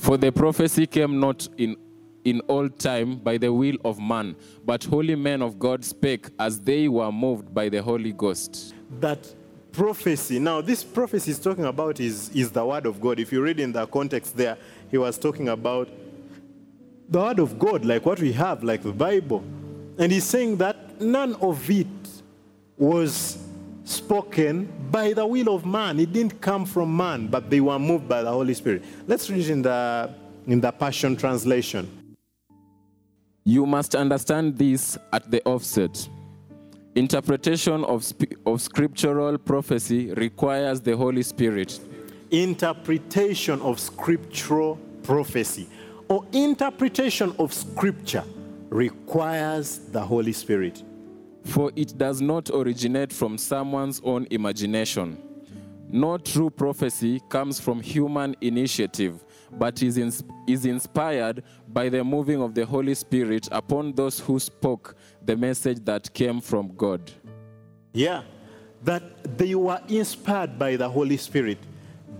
For 0.00 0.16
the 0.16 0.32
prophecy 0.32 0.86
came 0.86 1.20
not 1.20 1.46
in, 1.58 1.76
in 2.24 2.40
old 2.48 2.78
time 2.78 3.16
by 3.16 3.36
the 3.36 3.52
will 3.52 3.76
of 3.84 4.00
man, 4.00 4.34
but 4.64 4.82
holy 4.82 5.14
men 5.14 5.42
of 5.42 5.58
God 5.58 5.84
spake 5.84 6.28
as 6.38 6.58
they 6.58 6.88
were 6.88 7.12
moved 7.12 7.52
by 7.52 7.68
the 7.68 7.82
Holy 7.82 8.12
Ghost. 8.12 8.74
That 8.98 9.32
prophecy, 9.72 10.38
now 10.38 10.62
this 10.62 10.82
prophecy 10.82 11.32
is 11.32 11.38
talking 11.38 11.66
about 11.66 12.00
is, 12.00 12.30
is 12.30 12.50
the 12.50 12.64
word 12.64 12.86
of 12.86 12.98
God. 12.98 13.20
If 13.20 13.30
you 13.30 13.42
read 13.42 13.60
in 13.60 13.72
the 13.72 13.86
context 13.86 14.34
there, 14.38 14.56
he 14.90 14.96
was 14.96 15.18
talking 15.18 15.50
about 15.50 15.90
the 17.10 17.20
word 17.20 17.38
of 17.38 17.58
God, 17.58 17.84
like 17.84 18.06
what 18.06 18.20
we 18.20 18.32
have, 18.32 18.64
like 18.64 18.82
the 18.82 18.92
Bible. 18.92 19.44
And 19.98 20.10
he's 20.10 20.24
saying 20.24 20.56
that 20.56 20.98
none 20.98 21.34
of 21.42 21.68
it 21.68 21.86
was 22.78 23.36
spoken 23.90 24.72
by 24.90 25.12
the 25.12 25.26
will 25.26 25.54
of 25.54 25.66
man. 25.66 25.98
It 26.00 26.12
didn't 26.12 26.40
come 26.40 26.64
from 26.64 26.96
man, 26.96 27.26
but 27.26 27.50
they 27.50 27.60
were 27.60 27.78
moved 27.78 28.08
by 28.08 28.22
the 28.22 28.30
Holy 28.30 28.54
Spirit. 28.54 28.84
Let's 29.06 29.28
read 29.30 29.48
in 29.48 29.62
the, 29.62 30.10
in 30.46 30.60
the 30.60 30.72
Passion 30.72 31.16
Translation. 31.16 32.16
You 33.44 33.66
must 33.66 33.94
understand 33.94 34.56
this 34.56 34.96
at 35.12 35.30
the 35.30 35.42
offset. 35.44 36.08
Interpretation 36.94 37.84
of, 37.84 38.04
sp- 38.04 38.34
of 38.46 38.60
scriptural 38.60 39.38
prophecy 39.38 40.12
requires 40.14 40.80
the 40.80 40.96
Holy 40.96 41.22
Spirit. 41.22 41.78
Interpretation 42.30 43.60
of 43.62 43.80
scriptural 43.80 44.76
prophecy 45.02 45.68
or 46.08 46.26
interpretation 46.32 47.34
of 47.38 47.52
scripture 47.52 48.24
requires 48.68 49.78
the 49.92 50.00
Holy 50.00 50.32
Spirit. 50.32 50.82
For 51.44 51.72
it 51.74 51.96
does 51.96 52.20
not 52.20 52.50
originate 52.50 53.12
from 53.12 53.38
someone's 53.38 54.00
own 54.04 54.26
imagination. 54.30 55.18
No 55.88 56.18
true 56.18 56.50
prophecy 56.50 57.20
comes 57.28 57.58
from 57.58 57.80
human 57.80 58.36
initiative, 58.40 59.24
but 59.58 59.82
is, 59.82 60.22
is 60.46 60.64
inspired 60.64 61.42
by 61.66 61.88
the 61.88 62.04
moving 62.04 62.40
of 62.40 62.54
the 62.54 62.64
Holy 62.64 62.94
Spirit 62.94 63.48
upon 63.50 63.92
those 63.92 64.20
who 64.20 64.38
spoke 64.38 64.94
the 65.24 65.36
message 65.36 65.84
that 65.84 66.12
came 66.14 66.40
from 66.40 66.76
God. 66.76 67.10
Yeah, 67.92 68.22
that 68.84 69.36
they 69.36 69.54
were 69.56 69.80
inspired 69.88 70.58
by 70.58 70.76
the 70.76 70.88
Holy 70.88 71.16
Spirit. 71.16 71.58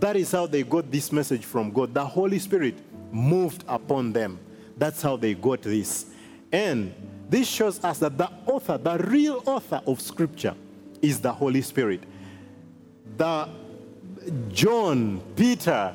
That 0.01 0.17
is 0.17 0.33
how 0.33 0.47
they 0.47 0.65
got 0.65 0.91
this 0.91 1.13
message 1.13 1.45
from 1.45 1.71
God. 1.71 1.95
The 1.95 2.05
Holy 2.05 2.41
Spirit 2.41 2.75
moved 3.13 3.65
upon 3.69 4.13
them. 4.13 4.41
That's 4.77 5.01
how 5.01 5.17
they 5.17 5.35
got 5.35 5.63
this. 5.63 6.07
And 6.51 6.93
this 7.31 7.49
shows 7.49 7.83
us 7.85 7.99
that 8.01 8.19
the 8.19 8.29
author, 8.47 8.77
the 8.77 8.99
real 8.99 9.43
author 9.47 9.81
of 9.87 10.01
Scripture, 10.01 10.55
is 11.01 11.21
the 11.21 11.33
Holy 11.33 11.63
Spirit. 11.63 12.03
The 13.17 13.49
John, 14.51 15.23
Peter, 15.37 15.95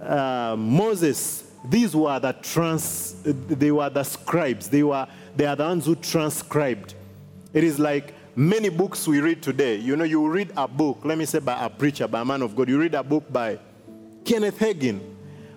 uh, 0.00 0.54
Moses, 0.56 1.50
these 1.68 1.96
were 1.96 2.18
the 2.20 2.32
trans, 2.32 3.16
they 3.24 3.72
were 3.72 3.90
the 3.90 4.04
scribes. 4.04 4.68
They 4.68 4.82
were 4.82 5.06
they 5.36 5.46
are 5.46 5.56
the 5.56 5.64
ones 5.64 5.86
who 5.86 5.96
transcribed. 5.96 6.94
It 7.52 7.64
is 7.64 7.78
like 7.78 8.14
many 8.36 8.68
books 8.68 9.08
we 9.08 9.20
read 9.20 9.42
today. 9.42 9.76
You 9.76 9.96
know, 9.96 10.04
you 10.04 10.28
read 10.28 10.52
a 10.56 10.68
book, 10.68 11.00
let 11.04 11.18
me 11.18 11.24
say 11.24 11.40
by 11.40 11.64
a 11.64 11.68
preacher, 11.68 12.06
by 12.06 12.20
a 12.20 12.24
man 12.24 12.42
of 12.42 12.54
God. 12.54 12.68
You 12.68 12.78
read 12.78 12.94
a 12.94 13.02
book 13.02 13.32
by 13.32 13.58
Kenneth 14.24 14.58
Hagin, 14.58 15.00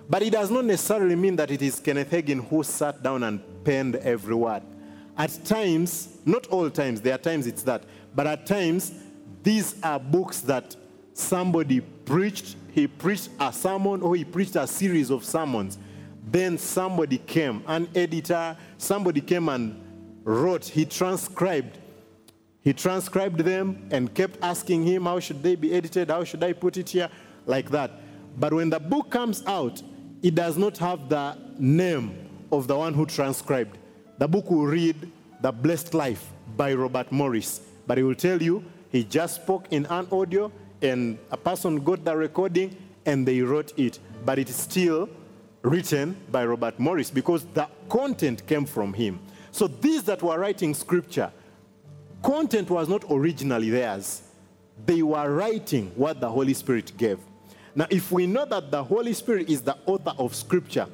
but 0.08 0.22
it 0.22 0.32
does 0.32 0.50
not 0.50 0.64
necessarily 0.64 1.14
mean 1.14 1.36
that 1.36 1.50
it 1.50 1.62
is 1.62 1.78
Kenneth 1.78 2.10
Hagin 2.10 2.48
who 2.48 2.64
sat 2.64 3.00
down 3.02 3.22
and 3.22 3.40
penned 3.64 3.96
every 3.96 4.34
word. 4.34 4.62
At 5.18 5.44
times, 5.44 6.18
not 6.24 6.46
all 6.46 6.70
times, 6.70 7.00
there 7.00 7.14
are 7.14 7.18
times 7.18 7.48
it's 7.48 7.64
that, 7.64 7.82
but 8.14 8.28
at 8.28 8.46
times, 8.46 8.92
these 9.42 9.74
are 9.82 9.98
books 9.98 10.40
that 10.42 10.76
somebody 11.12 11.80
preached. 11.80 12.54
He 12.70 12.86
preached 12.86 13.30
a 13.40 13.52
sermon 13.52 14.00
or 14.00 14.14
he 14.14 14.24
preached 14.24 14.54
a 14.54 14.66
series 14.66 15.10
of 15.10 15.24
sermons. 15.24 15.76
Then 16.30 16.56
somebody 16.56 17.18
came, 17.18 17.64
an 17.66 17.88
editor, 17.96 18.56
somebody 18.76 19.20
came 19.20 19.48
and 19.48 19.84
wrote, 20.22 20.64
he 20.64 20.84
transcribed. 20.84 21.78
He 22.60 22.72
transcribed 22.72 23.40
them 23.40 23.88
and 23.90 24.14
kept 24.14 24.38
asking 24.42 24.84
him, 24.84 25.04
How 25.04 25.18
should 25.20 25.42
they 25.42 25.56
be 25.56 25.72
edited? 25.72 26.10
How 26.10 26.22
should 26.22 26.44
I 26.44 26.52
put 26.52 26.76
it 26.76 26.90
here? 26.90 27.08
Like 27.46 27.70
that. 27.70 27.92
But 28.38 28.52
when 28.52 28.68
the 28.68 28.78
book 28.78 29.10
comes 29.10 29.44
out, 29.46 29.82
it 30.22 30.34
does 30.34 30.58
not 30.58 30.76
have 30.78 31.08
the 31.08 31.36
name 31.58 32.28
of 32.52 32.66
the 32.66 32.76
one 32.76 32.92
who 32.92 33.06
transcribed. 33.06 33.77
The 34.18 34.26
book 34.26 34.50
will 34.50 34.66
read 34.66 34.96
The 35.40 35.52
Blessed 35.52 35.94
Life 35.94 36.32
by 36.56 36.74
Robert 36.74 37.12
Morris, 37.12 37.60
but 37.86 37.98
he 37.98 38.02
will 38.02 38.16
tell 38.16 38.42
you 38.42 38.64
he 38.90 39.04
just 39.04 39.36
spoke 39.36 39.66
in 39.70 39.86
an 39.86 40.08
audio 40.10 40.50
and 40.82 41.18
a 41.30 41.36
person 41.36 41.76
got 41.84 42.04
the 42.04 42.16
recording 42.16 42.76
and 43.06 43.24
they 43.24 43.40
wrote 43.42 43.72
it. 43.78 44.00
But 44.24 44.40
it 44.40 44.50
is 44.50 44.56
still 44.56 45.08
written 45.62 46.16
by 46.32 46.44
Robert 46.46 46.80
Morris 46.80 47.12
because 47.12 47.46
the 47.54 47.68
content 47.88 48.44
came 48.44 48.66
from 48.66 48.92
him. 48.92 49.20
So 49.52 49.68
these 49.68 50.02
that 50.04 50.20
were 50.20 50.36
writing 50.36 50.74
scripture, 50.74 51.30
content 52.20 52.70
was 52.70 52.88
not 52.88 53.04
originally 53.08 53.70
theirs. 53.70 54.22
They 54.84 55.00
were 55.00 55.32
writing 55.32 55.92
what 55.94 56.20
the 56.20 56.28
Holy 56.28 56.54
Spirit 56.54 56.92
gave. 56.96 57.20
Now, 57.76 57.86
if 57.88 58.10
we 58.10 58.26
know 58.26 58.46
that 58.46 58.72
the 58.72 58.82
Holy 58.82 59.12
Spirit 59.12 59.48
is 59.48 59.62
the 59.62 59.76
author 59.86 60.12
of 60.18 60.34
scripture, 60.34 60.88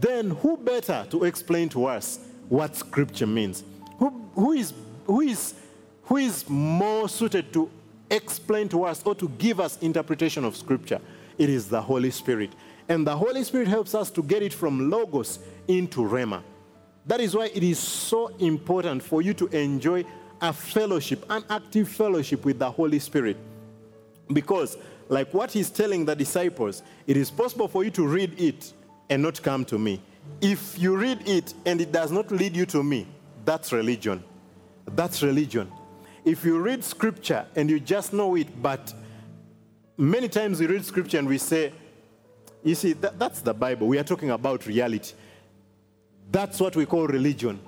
then 0.00 0.30
who 0.30 0.56
better 0.56 1.04
to 1.10 1.24
explain 1.24 1.68
to 1.70 1.86
us 1.86 2.20
what 2.48 2.76
scripture 2.76 3.26
means? 3.26 3.64
Who, 3.98 4.10
who, 4.34 4.52
is, 4.52 4.72
who, 5.06 5.20
is, 5.20 5.54
who 6.04 6.16
is 6.16 6.48
more 6.48 7.08
suited 7.08 7.52
to 7.52 7.70
explain 8.10 8.68
to 8.70 8.84
us 8.84 9.02
or 9.04 9.14
to 9.16 9.28
give 9.28 9.60
us 9.60 9.78
interpretation 9.78 10.44
of 10.44 10.56
scripture? 10.56 11.00
It 11.36 11.50
is 11.50 11.68
the 11.68 11.80
Holy 11.80 12.10
Spirit. 12.10 12.50
And 12.88 13.06
the 13.06 13.16
Holy 13.16 13.44
Spirit 13.44 13.68
helps 13.68 13.94
us 13.94 14.10
to 14.10 14.22
get 14.22 14.42
it 14.42 14.52
from 14.52 14.90
Logos 14.90 15.40
into 15.66 16.00
rhema. 16.00 16.42
That 17.06 17.20
is 17.20 17.34
why 17.34 17.46
it 17.54 17.62
is 17.62 17.78
so 17.78 18.28
important 18.38 19.02
for 19.02 19.22
you 19.22 19.34
to 19.34 19.46
enjoy 19.48 20.04
a 20.40 20.52
fellowship, 20.52 21.24
an 21.30 21.44
active 21.50 21.88
fellowship 21.88 22.44
with 22.44 22.58
the 22.58 22.70
Holy 22.70 22.98
Spirit. 22.98 23.36
Because, 24.32 24.76
like 25.08 25.32
what 25.32 25.52
he's 25.52 25.70
telling 25.70 26.04
the 26.04 26.14
disciples, 26.14 26.82
it 27.06 27.16
is 27.16 27.30
possible 27.30 27.68
for 27.68 27.84
you 27.84 27.90
to 27.92 28.06
read 28.06 28.38
it 28.40 28.72
and 29.10 29.22
not 29.22 29.42
come 29.42 29.64
to 29.66 29.78
me. 29.78 30.00
If 30.40 30.78
you 30.78 30.96
read 30.96 31.26
it 31.26 31.54
and 31.66 31.80
it 31.80 31.92
does 31.92 32.12
not 32.12 32.30
lead 32.30 32.56
you 32.56 32.66
to 32.66 32.82
me, 32.82 33.06
that's 33.44 33.72
religion. 33.72 34.22
That's 34.86 35.22
religion. 35.22 35.70
If 36.24 36.44
you 36.44 36.58
read 36.58 36.84
scripture 36.84 37.46
and 37.56 37.70
you 37.70 37.80
just 37.80 38.12
know 38.12 38.34
it, 38.36 38.62
but 38.62 38.92
many 39.96 40.28
times 40.28 40.60
we 40.60 40.66
read 40.66 40.84
scripture 40.84 41.18
and 41.18 41.28
we 41.28 41.38
say, 41.38 41.72
you 42.62 42.74
see, 42.74 42.92
that, 42.94 43.18
that's 43.18 43.40
the 43.40 43.54
Bible. 43.54 43.86
We 43.86 43.98
are 43.98 44.04
talking 44.04 44.30
about 44.30 44.66
reality. 44.66 45.14
That's 46.30 46.60
what 46.60 46.76
we 46.76 46.86
call 46.86 47.06
religion. 47.06 47.60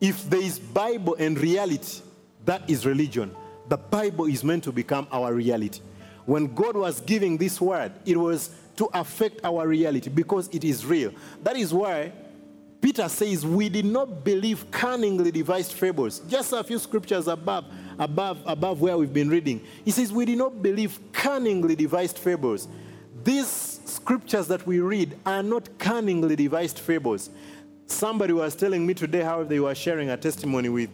If 0.00 0.28
there 0.30 0.40
is 0.40 0.58
Bible 0.58 1.16
and 1.18 1.38
reality, 1.38 2.00
that 2.46 2.68
is 2.70 2.86
religion. 2.86 3.34
The 3.68 3.76
Bible 3.76 4.26
is 4.26 4.42
meant 4.42 4.64
to 4.64 4.72
become 4.72 5.06
our 5.12 5.34
reality. 5.34 5.80
When 6.24 6.54
God 6.54 6.76
was 6.76 7.00
giving 7.00 7.36
this 7.36 7.60
word, 7.60 7.92
it 8.06 8.16
was 8.16 8.50
to 8.80 8.88
affect 8.94 9.40
our 9.44 9.68
reality 9.68 10.08
because 10.08 10.48
it 10.48 10.64
is 10.64 10.86
real. 10.86 11.12
That 11.42 11.54
is 11.54 11.74
why 11.74 12.12
Peter 12.80 13.06
says, 13.10 13.44
We 13.44 13.68
did 13.68 13.84
not 13.84 14.24
believe 14.24 14.70
cunningly 14.70 15.30
devised 15.30 15.72
fables. 15.72 16.20
Just 16.20 16.54
a 16.54 16.64
few 16.64 16.78
scriptures 16.78 17.28
above, 17.28 17.66
above, 17.98 18.38
above 18.46 18.80
where 18.80 18.96
we've 18.96 19.12
been 19.12 19.28
reading. 19.28 19.60
He 19.84 19.90
says, 19.90 20.14
We 20.14 20.24
did 20.24 20.38
not 20.38 20.62
believe 20.62 20.98
cunningly 21.12 21.76
devised 21.76 22.16
fables. 22.16 22.68
These 23.22 23.80
scriptures 23.84 24.48
that 24.48 24.66
we 24.66 24.80
read 24.80 25.18
are 25.26 25.42
not 25.42 25.78
cunningly 25.78 26.34
devised 26.34 26.78
fables. 26.78 27.28
Somebody 27.84 28.32
was 28.32 28.56
telling 28.56 28.86
me 28.86 28.94
today 28.94 29.20
how 29.20 29.44
they 29.44 29.60
were 29.60 29.74
sharing 29.74 30.08
a 30.08 30.16
testimony 30.16 30.70
with 30.70 30.88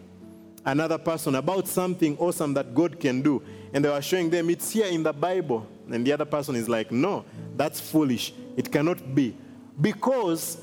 another 0.66 0.98
person 0.98 1.36
about 1.36 1.68
something 1.68 2.18
awesome 2.18 2.52
that 2.54 2.74
God 2.74 2.98
can 2.98 3.22
do. 3.22 3.40
And 3.72 3.84
they 3.84 3.88
were 3.88 4.02
showing 4.02 4.28
them 4.28 4.50
it's 4.50 4.72
here 4.72 4.86
in 4.86 5.02
the 5.02 5.12
Bible. 5.12 5.66
And 5.90 6.04
the 6.04 6.12
other 6.12 6.24
person 6.24 6.56
is 6.56 6.68
like, 6.68 6.90
no, 6.90 7.24
that's 7.56 7.80
foolish. 7.80 8.34
It 8.56 8.70
cannot 8.70 9.14
be. 9.14 9.36
Because 9.80 10.60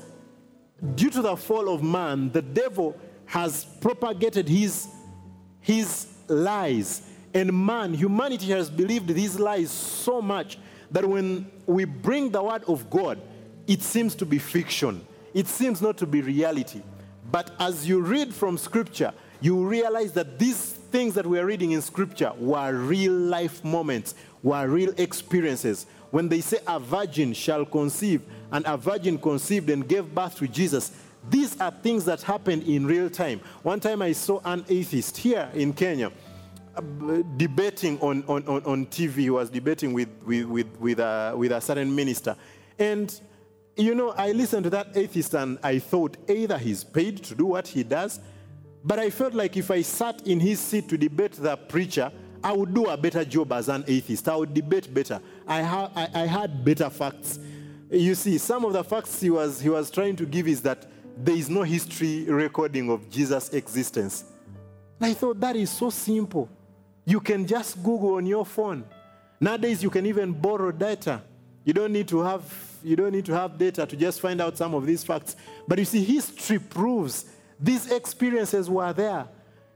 due 0.94 1.10
to 1.10 1.22
the 1.22 1.36
fall 1.36 1.72
of 1.72 1.82
man, 1.82 2.30
the 2.30 2.42
devil 2.42 2.94
has 3.24 3.64
propagated 3.80 4.46
his, 4.46 4.88
his 5.60 6.06
lies. 6.28 7.02
And 7.32 7.52
man, 7.66 7.94
humanity 7.94 8.48
has 8.48 8.68
believed 8.68 9.08
these 9.08 9.40
lies 9.40 9.70
so 9.70 10.20
much 10.20 10.58
that 10.90 11.08
when 11.08 11.50
we 11.66 11.86
bring 11.86 12.30
the 12.30 12.42
word 12.42 12.64
of 12.64 12.90
God, 12.90 13.18
it 13.66 13.82
seems 13.82 14.14
to 14.16 14.26
be 14.26 14.38
fiction. 14.38 15.04
It 15.32 15.48
seems 15.48 15.80
not 15.80 15.96
to 15.98 16.06
be 16.06 16.20
reality. 16.20 16.82
But 17.32 17.52
as 17.58 17.88
you 17.88 18.00
read 18.00 18.34
from 18.34 18.58
scripture, 18.58 19.12
you 19.40 19.66
realize 19.66 20.12
that 20.12 20.38
these 20.38 20.72
things 20.72 21.14
that 21.14 21.26
we 21.26 21.38
are 21.38 21.46
reading 21.46 21.72
in 21.72 21.82
scripture 21.82 22.32
were 22.38 22.72
real 22.72 23.12
life 23.12 23.64
moments, 23.64 24.14
were 24.42 24.68
real 24.68 24.92
experiences. 24.98 25.86
When 26.10 26.28
they 26.28 26.40
say 26.40 26.58
a 26.66 26.78
virgin 26.78 27.32
shall 27.32 27.64
conceive, 27.64 28.22
and 28.52 28.64
a 28.66 28.76
virgin 28.76 29.18
conceived 29.18 29.68
and 29.70 29.88
gave 29.88 30.14
birth 30.14 30.36
to 30.36 30.46
Jesus, 30.46 30.92
these 31.28 31.60
are 31.60 31.70
things 31.70 32.04
that 32.04 32.22
happened 32.22 32.64
in 32.64 32.86
real 32.86 33.10
time. 33.10 33.40
One 33.62 33.80
time 33.80 34.02
I 34.02 34.12
saw 34.12 34.40
an 34.44 34.64
atheist 34.68 35.16
here 35.16 35.50
in 35.54 35.72
Kenya 35.72 36.12
uh, 36.76 36.82
debating 37.36 38.00
on, 38.00 38.24
on, 38.26 38.46
on, 38.46 38.64
on 38.64 38.86
TV. 38.86 39.14
He 39.14 39.30
was 39.30 39.48
debating 39.48 39.92
with, 39.92 40.08
with, 40.24 40.44
with, 40.46 40.80
with, 40.80 40.98
a, 40.98 41.32
with 41.36 41.52
a 41.52 41.60
certain 41.60 41.94
minister. 41.94 42.36
And, 42.78 43.20
you 43.76 43.94
know, 43.94 44.10
I 44.10 44.32
listened 44.32 44.64
to 44.64 44.70
that 44.70 44.96
atheist 44.96 45.34
and 45.34 45.58
I 45.62 45.78
thought 45.78 46.16
either 46.28 46.58
he's 46.58 46.84
paid 46.84 47.22
to 47.24 47.34
do 47.34 47.46
what 47.46 47.68
he 47.68 47.84
does, 47.84 48.20
but 48.84 48.98
I 48.98 49.10
felt 49.10 49.32
like 49.34 49.56
if 49.56 49.70
I 49.70 49.82
sat 49.82 50.26
in 50.26 50.38
his 50.38 50.60
seat 50.60 50.88
to 50.90 50.98
debate 50.98 51.32
the 51.32 51.56
preacher, 51.56 52.12
I 52.42 52.52
would 52.52 52.74
do 52.74 52.84
a 52.86 52.96
better 52.96 53.24
job 53.24 53.52
as 53.52 53.70
an 53.70 53.84
atheist. 53.86 54.28
I 54.28 54.36
would 54.36 54.52
debate 54.52 54.92
better. 54.92 55.18
I, 55.48 55.62
ha- 55.62 55.90
I, 55.96 56.08
I 56.14 56.26
had 56.26 56.62
better 56.62 56.90
facts. 56.90 57.38
You 57.90 58.14
see, 58.14 58.36
some 58.36 58.66
of 58.66 58.74
the 58.74 58.84
facts 58.84 59.20
he 59.20 59.30
was, 59.30 59.60
he 59.60 59.70
was 59.70 59.90
trying 59.90 60.16
to 60.16 60.26
give 60.26 60.46
is 60.46 60.60
that 60.62 60.86
there 61.16 61.34
is 61.34 61.48
no 61.48 61.62
history 61.62 62.24
recording 62.24 62.90
of 62.90 63.08
Jesus' 63.08 63.48
existence. 63.54 64.24
And 65.00 65.10
I 65.10 65.14
thought 65.14 65.40
that 65.40 65.56
is 65.56 65.70
so 65.70 65.88
simple. 65.88 66.50
You 67.06 67.20
can 67.20 67.46
just 67.46 67.82
Google 67.82 68.16
on 68.16 68.26
your 68.26 68.44
phone. 68.44 68.84
Nowadays, 69.40 69.82
you 69.82 69.88
can 69.90 70.04
even 70.04 70.32
borrow 70.32 70.70
data. 70.72 71.22
You 71.64 71.72
don't 71.72 71.92
need 71.92 72.08
to 72.08 72.20
have 72.20 72.42
you 72.82 72.96
don't 72.96 73.12
need 73.12 73.24
to 73.24 73.32
have 73.32 73.56
data 73.56 73.86
to 73.86 73.96
just 73.96 74.20
find 74.20 74.42
out 74.42 74.58
some 74.58 74.74
of 74.74 74.84
these 74.84 75.02
facts. 75.02 75.36
But 75.66 75.78
you 75.78 75.86
see, 75.86 76.04
history 76.04 76.58
proves 76.58 77.24
these 77.64 77.90
experiences 77.90 78.68
were 78.68 78.92
there. 78.92 79.26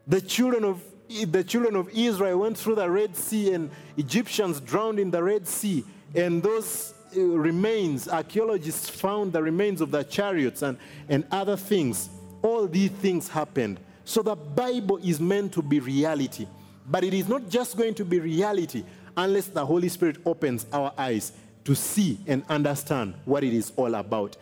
The 0.06 0.20
children 0.20 0.64
of 0.64 0.82
the 1.08 1.42
children 1.42 1.74
of 1.74 1.88
Israel 1.90 2.40
went 2.40 2.58
through 2.58 2.74
the 2.74 2.90
Red 2.90 3.16
Sea, 3.16 3.54
and 3.54 3.70
Egyptians 3.96 4.60
drowned 4.60 4.98
in 4.98 5.10
the 5.10 5.22
Red 5.22 5.46
Sea. 5.46 5.82
And 6.14 6.42
those 6.42 6.92
uh, 7.16 7.20
remains, 7.20 8.08
archaeologists 8.08 8.90
found 8.90 9.32
the 9.32 9.42
remains 9.42 9.80
of 9.80 9.90
the 9.90 10.02
chariots 10.02 10.60
and, 10.60 10.76
and 11.08 11.26
other 11.30 11.56
things. 11.56 12.10
All 12.42 12.66
these 12.66 12.90
things 12.90 13.26
happened. 13.26 13.80
So 14.04 14.22
the 14.22 14.36
Bible 14.36 14.98
is 14.98 15.18
meant 15.18 15.52
to 15.54 15.62
be 15.62 15.80
reality. 15.80 16.46
But 16.90 17.04
it 17.04 17.14
is 17.14 17.26
not 17.26 17.48
just 17.48 17.76
going 17.76 17.94
to 17.94 18.04
be 18.04 18.20
reality 18.20 18.84
unless 19.16 19.46
the 19.46 19.64
Holy 19.64 19.88
Spirit 19.88 20.18
opens 20.26 20.66
our 20.72 20.92
eyes 20.98 21.32
to 21.64 21.74
see 21.74 22.18
and 22.26 22.44
understand 22.48 23.14
what 23.24 23.44
it 23.44 23.52
is 23.52 23.72
all 23.76 23.94
about. 23.94 24.36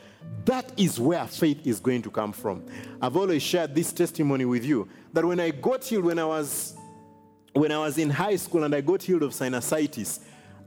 That 0.44 0.72
is 0.76 1.00
where 1.00 1.26
faith 1.26 1.66
is 1.66 1.80
going 1.80 2.02
to 2.02 2.10
come 2.10 2.32
from. 2.32 2.64
I've 3.02 3.16
always 3.16 3.42
shared 3.42 3.74
this 3.74 3.92
testimony 3.92 4.44
with 4.44 4.64
you 4.64 4.88
that 5.12 5.24
when 5.24 5.40
I 5.40 5.50
got 5.50 5.84
healed 5.84 6.04
when 6.04 6.18
I 6.18 6.24
was 6.24 6.76
when 7.52 7.72
I 7.72 7.78
was 7.78 7.98
in 7.98 8.10
high 8.10 8.36
school 8.36 8.64
and 8.64 8.74
I 8.74 8.80
got 8.80 9.02
healed 9.02 9.22
of 9.22 9.32
sinusitis, 9.32 10.20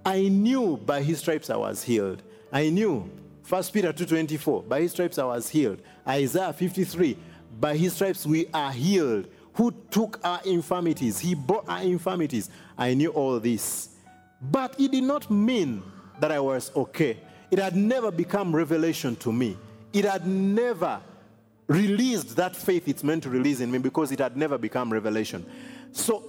I 0.05 0.23
knew 0.27 0.77
by 0.77 1.01
his 1.01 1.19
stripes 1.19 1.49
I 1.49 1.55
was 1.55 1.83
healed. 1.83 2.23
I 2.51 2.69
knew 2.69 3.09
1 3.47 3.63
Peter 3.71 3.93
2:24, 3.93 4.67
by 4.67 4.81
his 4.81 4.91
stripes 4.91 5.17
I 5.17 5.25
was 5.25 5.49
healed. 5.49 5.81
Isaiah 6.07 6.51
53, 6.51 7.17
by 7.59 7.77
his 7.77 7.93
stripes 7.93 8.25
we 8.25 8.47
are 8.53 8.71
healed. 8.71 9.27
Who 9.53 9.71
took 9.91 10.19
our 10.23 10.41
infirmities? 10.45 11.19
He 11.19 11.35
bore 11.35 11.63
our 11.67 11.81
infirmities. 11.81 12.49
I 12.77 12.93
knew 12.93 13.09
all 13.09 13.39
this. 13.39 13.89
But 14.41 14.79
it 14.79 14.91
did 14.91 15.03
not 15.03 15.29
mean 15.29 15.83
that 16.19 16.31
I 16.31 16.39
was 16.39 16.71
okay. 16.75 17.17
It 17.51 17.59
had 17.59 17.75
never 17.75 18.11
become 18.11 18.55
revelation 18.55 19.15
to 19.17 19.31
me. 19.31 19.57
It 19.93 20.05
had 20.05 20.27
never 20.27 21.01
released 21.67 22.35
that 22.35 22.55
faith 22.55 22.87
it's 22.87 23.03
meant 23.03 23.23
to 23.23 23.29
release 23.29 23.59
in 23.59 23.71
me 23.71 23.77
because 23.77 24.11
it 24.11 24.19
had 24.19 24.35
never 24.35 24.57
become 24.57 24.91
revelation. 24.91 25.45
So 25.91 26.23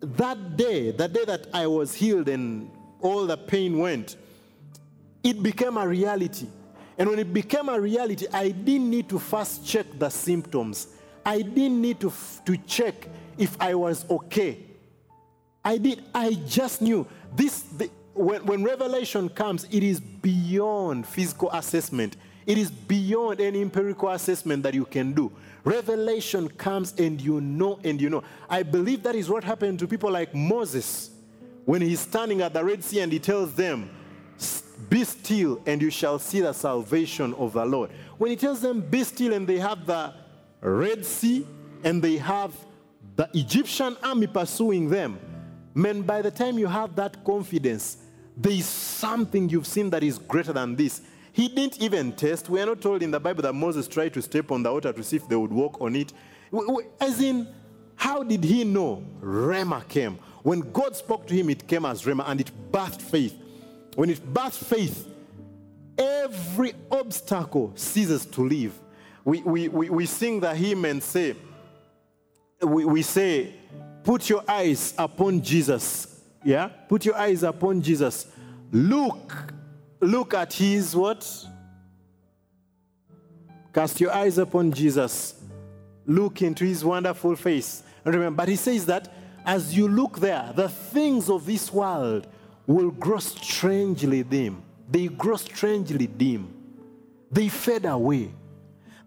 that 0.00 0.56
day, 0.56 0.90
the 0.90 1.08
day 1.08 1.24
that 1.24 1.46
I 1.52 1.66
was 1.66 1.94
healed 1.94 2.28
and 2.28 2.70
all 3.00 3.26
the 3.26 3.36
pain 3.36 3.78
went, 3.78 4.16
it 5.22 5.42
became 5.42 5.76
a 5.76 5.86
reality. 5.86 6.46
And 6.98 7.08
when 7.08 7.18
it 7.18 7.32
became 7.32 7.68
a 7.68 7.80
reality, 7.80 8.26
I 8.32 8.50
didn't 8.50 8.90
need 8.90 9.08
to 9.10 9.18
first 9.18 9.66
check 9.66 9.86
the 9.98 10.10
symptoms. 10.10 10.88
I 11.24 11.42
didn't 11.42 11.80
need 11.80 12.00
to, 12.00 12.12
to 12.44 12.56
check 12.58 13.08
if 13.38 13.56
I 13.60 13.74
was 13.74 14.04
okay. 14.10 14.58
I 15.64 15.78
did. 15.78 16.02
I 16.14 16.34
just 16.46 16.82
knew 16.82 17.06
this. 17.34 17.62
The, 17.62 17.90
when, 18.14 18.44
when 18.44 18.64
revelation 18.64 19.28
comes, 19.28 19.64
it 19.70 19.82
is 19.82 20.00
beyond 20.00 21.06
physical 21.06 21.50
assessment. 21.52 22.16
It 22.46 22.58
is 22.58 22.70
beyond 22.70 23.40
any 23.40 23.60
empirical 23.60 24.10
assessment 24.10 24.62
that 24.64 24.74
you 24.74 24.84
can 24.84 25.12
do. 25.12 25.32
Revelation 25.64 26.48
comes 26.48 26.92
and 26.98 27.20
you 27.20 27.40
know 27.40 27.78
and 27.84 28.00
you 28.00 28.10
know. 28.10 28.24
I 28.50 28.62
believe 28.64 29.02
that 29.04 29.14
is 29.14 29.28
what 29.28 29.44
happened 29.44 29.78
to 29.78 29.86
people 29.86 30.10
like 30.10 30.34
Moses 30.34 31.10
when 31.64 31.80
he's 31.80 32.00
standing 32.00 32.40
at 32.42 32.52
the 32.52 32.64
Red 32.64 32.82
Sea 32.82 33.00
and 33.00 33.12
he 33.12 33.20
tells 33.20 33.54
them, 33.54 33.88
Be 34.88 35.04
still 35.04 35.62
and 35.66 35.80
you 35.80 35.90
shall 35.90 36.18
see 36.18 36.40
the 36.40 36.52
salvation 36.52 37.32
of 37.34 37.52
the 37.52 37.64
Lord. 37.64 37.90
When 38.18 38.30
he 38.30 38.36
tells 38.36 38.60
them, 38.60 38.80
Be 38.80 39.04
still, 39.04 39.32
and 39.32 39.46
they 39.46 39.58
have 39.58 39.86
the 39.86 40.12
Red 40.60 41.06
Sea 41.06 41.46
and 41.84 42.02
they 42.02 42.16
have 42.16 42.52
the 43.14 43.28
Egyptian 43.34 43.96
army 44.02 44.26
pursuing 44.26 44.88
them, 44.90 45.18
man, 45.74 46.02
by 46.02 46.22
the 46.22 46.30
time 46.30 46.58
you 46.58 46.66
have 46.66 46.96
that 46.96 47.24
confidence, 47.24 47.98
there 48.36 48.52
is 48.52 48.66
something 48.66 49.48
you've 49.48 49.66
seen 49.66 49.90
that 49.90 50.02
is 50.02 50.18
greater 50.18 50.52
than 50.52 50.74
this. 50.76 51.02
He 51.32 51.48
didn't 51.48 51.80
even 51.80 52.12
test. 52.12 52.48
We 52.48 52.60
are 52.60 52.66
not 52.66 52.80
told 52.80 53.02
in 53.02 53.10
the 53.10 53.20
Bible 53.20 53.42
that 53.42 53.54
Moses 53.54 53.88
tried 53.88 54.14
to 54.14 54.22
step 54.22 54.50
on 54.50 54.62
the 54.62 54.72
water 54.72 54.92
to 54.92 55.02
see 55.02 55.16
if 55.16 55.28
they 55.28 55.36
would 55.36 55.52
walk 55.52 55.80
on 55.80 55.96
it. 55.96 56.12
As 57.00 57.20
in, 57.20 57.48
how 57.96 58.22
did 58.22 58.44
he 58.44 58.64
know? 58.64 59.02
Rhema 59.20 59.86
came. 59.88 60.18
When 60.42 60.72
God 60.72 60.96
spoke 60.96 61.26
to 61.28 61.34
him, 61.34 61.50
it 61.50 61.66
came 61.66 61.86
as 61.86 62.02
Rhema 62.02 62.24
and 62.26 62.40
it 62.40 62.50
birthed 62.70 63.00
faith. 63.00 63.38
When 63.94 64.10
it 64.10 64.20
birthed 64.32 64.64
faith, 64.64 65.08
every 65.96 66.74
obstacle 66.90 67.72
ceases 67.76 68.26
to 68.26 68.46
live. 68.46 68.78
We, 69.24 69.40
we, 69.42 69.68
we, 69.68 69.90
we 69.90 70.06
sing 70.06 70.40
the 70.40 70.54
hymn 70.54 70.84
and 70.84 71.02
say, 71.02 71.36
we, 72.60 72.84
we 72.84 73.02
say, 73.02 73.54
put 74.02 74.28
your 74.28 74.42
eyes 74.48 74.94
upon 74.98 75.42
Jesus. 75.42 76.11
Yeah? 76.44 76.68
Put 76.88 77.04
your 77.04 77.16
eyes 77.16 77.42
upon 77.42 77.82
Jesus. 77.82 78.26
Look 78.70 79.52
look 80.00 80.34
at 80.34 80.52
his 80.52 80.94
what? 80.96 81.46
Cast 83.72 84.00
your 84.00 84.12
eyes 84.12 84.36
upon 84.38 84.72
Jesus. 84.72 85.40
Look 86.06 86.42
into 86.42 86.64
his 86.64 86.84
wonderful 86.84 87.36
face. 87.36 87.82
And 88.04 88.14
remember, 88.14 88.38
but 88.38 88.48
he 88.48 88.56
says 88.56 88.84
that 88.86 89.08
as 89.46 89.76
you 89.76 89.88
look 89.88 90.18
there, 90.18 90.52
the 90.54 90.68
things 90.68 91.30
of 91.30 91.46
this 91.46 91.72
world 91.72 92.26
will 92.66 92.90
grow 92.90 93.18
strangely 93.18 94.22
dim. 94.22 94.62
They 94.90 95.06
grow 95.06 95.36
strangely 95.36 96.06
dim. 96.06 96.52
They 97.30 97.48
fade 97.48 97.86
away. 97.86 98.32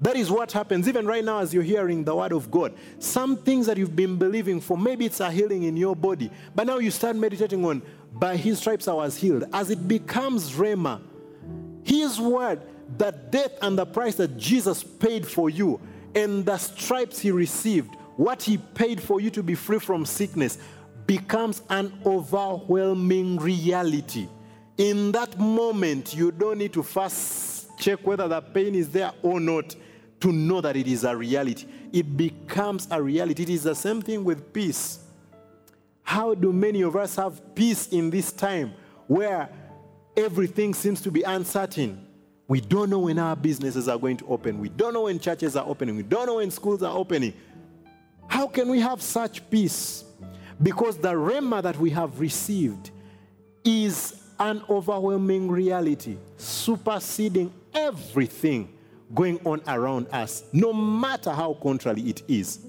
That 0.01 0.15
is 0.15 0.29
what 0.29 0.51
happens 0.51 0.87
even 0.87 1.05
right 1.05 1.23
now 1.23 1.39
as 1.39 1.53
you're 1.53 1.63
hearing 1.63 2.03
the 2.03 2.15
word 2.15 2.33
of 2.33 2.51
God. 2.51 2.73
Some 2.99 3.37
things 3.37 3.65
that 3.67 3.77
you've 3.77 3.95
been 3.95 4.17
believing 4.17 4.59
for, 4.59 4.77
maybe 4.77 5.05
it's 5.05 5.19
a 5.19 5.31
healing 5.31 5.63
in 5.63 5.77
your 5.77 5.95
body, 5.95 6.29
but 6.53 6.67
now 6.67 6.79
you 6.79 6.91
start 6.91 7.15
meditating 7.15 7.63
on 7.65 7.81
by 8.11 8.35
his 8.35 8.59
stripes 8.59 8.87
I 8.87 8.93
was 8.93 9.15
healed. 9.15 9.45
As 9.53 9.69
it 9.69 9.87
becomes 9.87 10.51
Rhema, 10.51 11.01
his 11.83 12.19
word, 12.19 12.61
the 12.97 13.11
death 13.11 13.51
and 13.61 13.77
the 13.77 13.85
price 13.85 14.15
that 14.15 14.37
Jesus 14.37 14.83
paid 14.83 15.25
for 15.25 15.49
you, 15.49 15.79
and 16.13 16.45
the 16.45 16.57
stripes 16.57 17.19
he 17.19 17.31
received, 17.31 17.95
what 18.15 18.41
he 18.41 18.57
paid 18.57 19.01
for 19.01 19.19
you 19.19 19.29
to 19.31 19.43
be 19.43 19.55
free 19.55 19.79
from 19.79 20.05
sickness, 20.05 20.57
becomes 21.05 21.61
an 21.69 21.93
overwhelming 22.05 23.37
reality. 23.37 24.27
In 24.77 25.11
that 25.13 25.37
moment, 25.39 26.15
you 26.15 26.31
don't 26.31 26.57
need 26.57 26.73
to 26.73 26.83
first 26.83 27.54
check 27.77 28.05
whether 28.05 28.27
the 28.27 28.41
pain 28.41 28.75
is 28.75 28.89
there 28.89 29.11
or 29.21 29.39
not 29.39 29.75
to 30.21 30.31
know 30.31 30.61
that 30.61 30.75
it 30.75 30.87
is 30.87 31.03
a 31.03 31.15
reality. 31.15 31.65
It 31.91 32.17
becomes 32.17 32.87
a 32.89 33.01
reality. 33.01 33.43
It 33.43 33.49
is 33.49 33.63
the 33.63 33.75
same 33.75 34.01
thing 34.01 34.23
with 34.23 34.53
peace. 34.53 34.99
How 36.03 36.33
do 36.33 36.53
many 36.53 36.81
of 36.81 36.95
us 36.95 37.15
have 37.15 37.55
peace 37.55 37.87
in 37.87 38.09
this 38.09 38.31
time 38.31 38.73
where 39.07 39.49
everything 40.15 40.73
seems 40.73 41.01
to 41.01 41.11
be 41.11 41.23
uncertain? 41.23 42.05
We 42.47 42.61
don't 42.61 42.89
know 42.89 42.99
when 42.99 43.17
our 43.17 43.35
businesses 43.35 43.87
are 43.87 43.97
going 43.97 44.17
to 44.17 44.27
open. 44.27 44.59
We 44.59 44.69
don't 44.69 44.93
know 44.93 45.03
when 45.03 45.19
churches 45.19 45.55
are 45.55 45.65
opening. 45.65 45.95
We 45.95 46.03
don't 46.03 46.27
know 46.27 46.35
when 46.35 46.51
schools 46.51 46.83
are 46.83 46.95
opening. 46.95 47.33
How 48.27 48.47
can 48.47 48.69
we 48.69 48.79
have 48.79 49.01
such 49.01 49.49
peace? 49.49 50.03
Because 50.61 50.97
the 50.97 51.13
rhema 51.13 51.61
that 51.63 51.77
we 51.77 51.89
have 51.91 52.19
received 52.19 52.91
is 53.63 54.21
an 54.39 54.61
overwhelming 54.69 55.49
reality, 55.49 56.17
superseding 56.37 57.51
everything 57.75 58.73
going 59.13 59.39
on 59.45 59.61
around 59.67 60.07
us, 60.11 60.45
no 60.51 60.73
matter 60.73 61.31
how 61.31 61.53
contrary 61.61 62.01
it 62.01 62.23
is. 62.27 62.65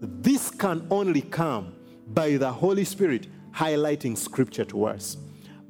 This 0.00 0.50
can 0.50 0.86
only 0.90 1.22
come 1.22 1.74
by 2.08 2.36
the 2.36 2.52
Holy 2.52 2.84
Spirit 2.84 3.28
highlighting 3.52 4.16
scripture 4.16 4.64
to 4.66 4.84
us, 4.84 5.16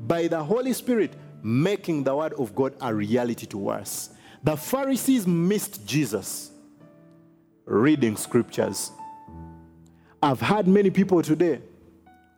by 0.00 0.26
the 0.26 0.42
Holy 0.42 0.72
Spirit 0.72 1.14
making 1.42 2.02
the 2.02 2.16
word 2.16 2.32
of 2.34 2.54
God 2.54 2.74
a 2.80 2.92
reality 2.92 3.46
to 3.46 3.68
us. 3.68 4.10
The 4.42 4.56
Pharisees 4.56 5.26
missed 5.26 5.86
Jesus 5.86 6.50
reading 7.66 8.16
scriptures. 8.16 8.90
I've 10.22 10.40
had 10.40 10.66
many 10.66 10.90
people 10.90 11.22
today 11.22 11.60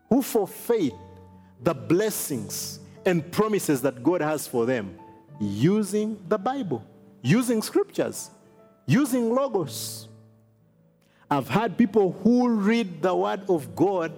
who 0.09 0.23
forfeit 0.23 0.93
the 1.63 1.75
blessings 1.75 2.81
and 3.05 3.31
promises 3.33 3.81
that 3.83 4.03
God 4.03 4.21
has 4.21 4.47
for 4.47 4.67
them 4.67 4.99
using 5.41 6.19
the 6.29 6.39
Bible, 6.39 6.85
using 7.23 7.63
scriptures, 7.63 8.31
using 8.87 9.35
logos. 9.35 10.09
I've 11.31 11.49
had 11.49 11.77
people 11.77 12.13
who 12.23 12.51
read 12.51 13.03
the 13.03 13.15
word 13.15 13.43
of 13.49 13.75
God 13.75 14.13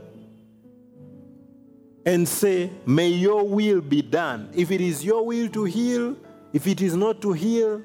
and 2.04 2.28
say, 2.28 2.70
May 2.86 3.08
your 3.08 3.46
will 3.46 3.80
be 3.80 4.02
done. 4.02 4.50
If 4.54 4.70
it 4.70 4.80
is 4.80 5.04
your 5.04 5.24
will 5.24 5.48
to 5.50 5.64
heal, 5.64 6.16
if 6.52 6.66
it 6.66 6.80
is 6.80 6.94
not 6.94 7.20
to 7.22 7.32
heal, 7.32 7.82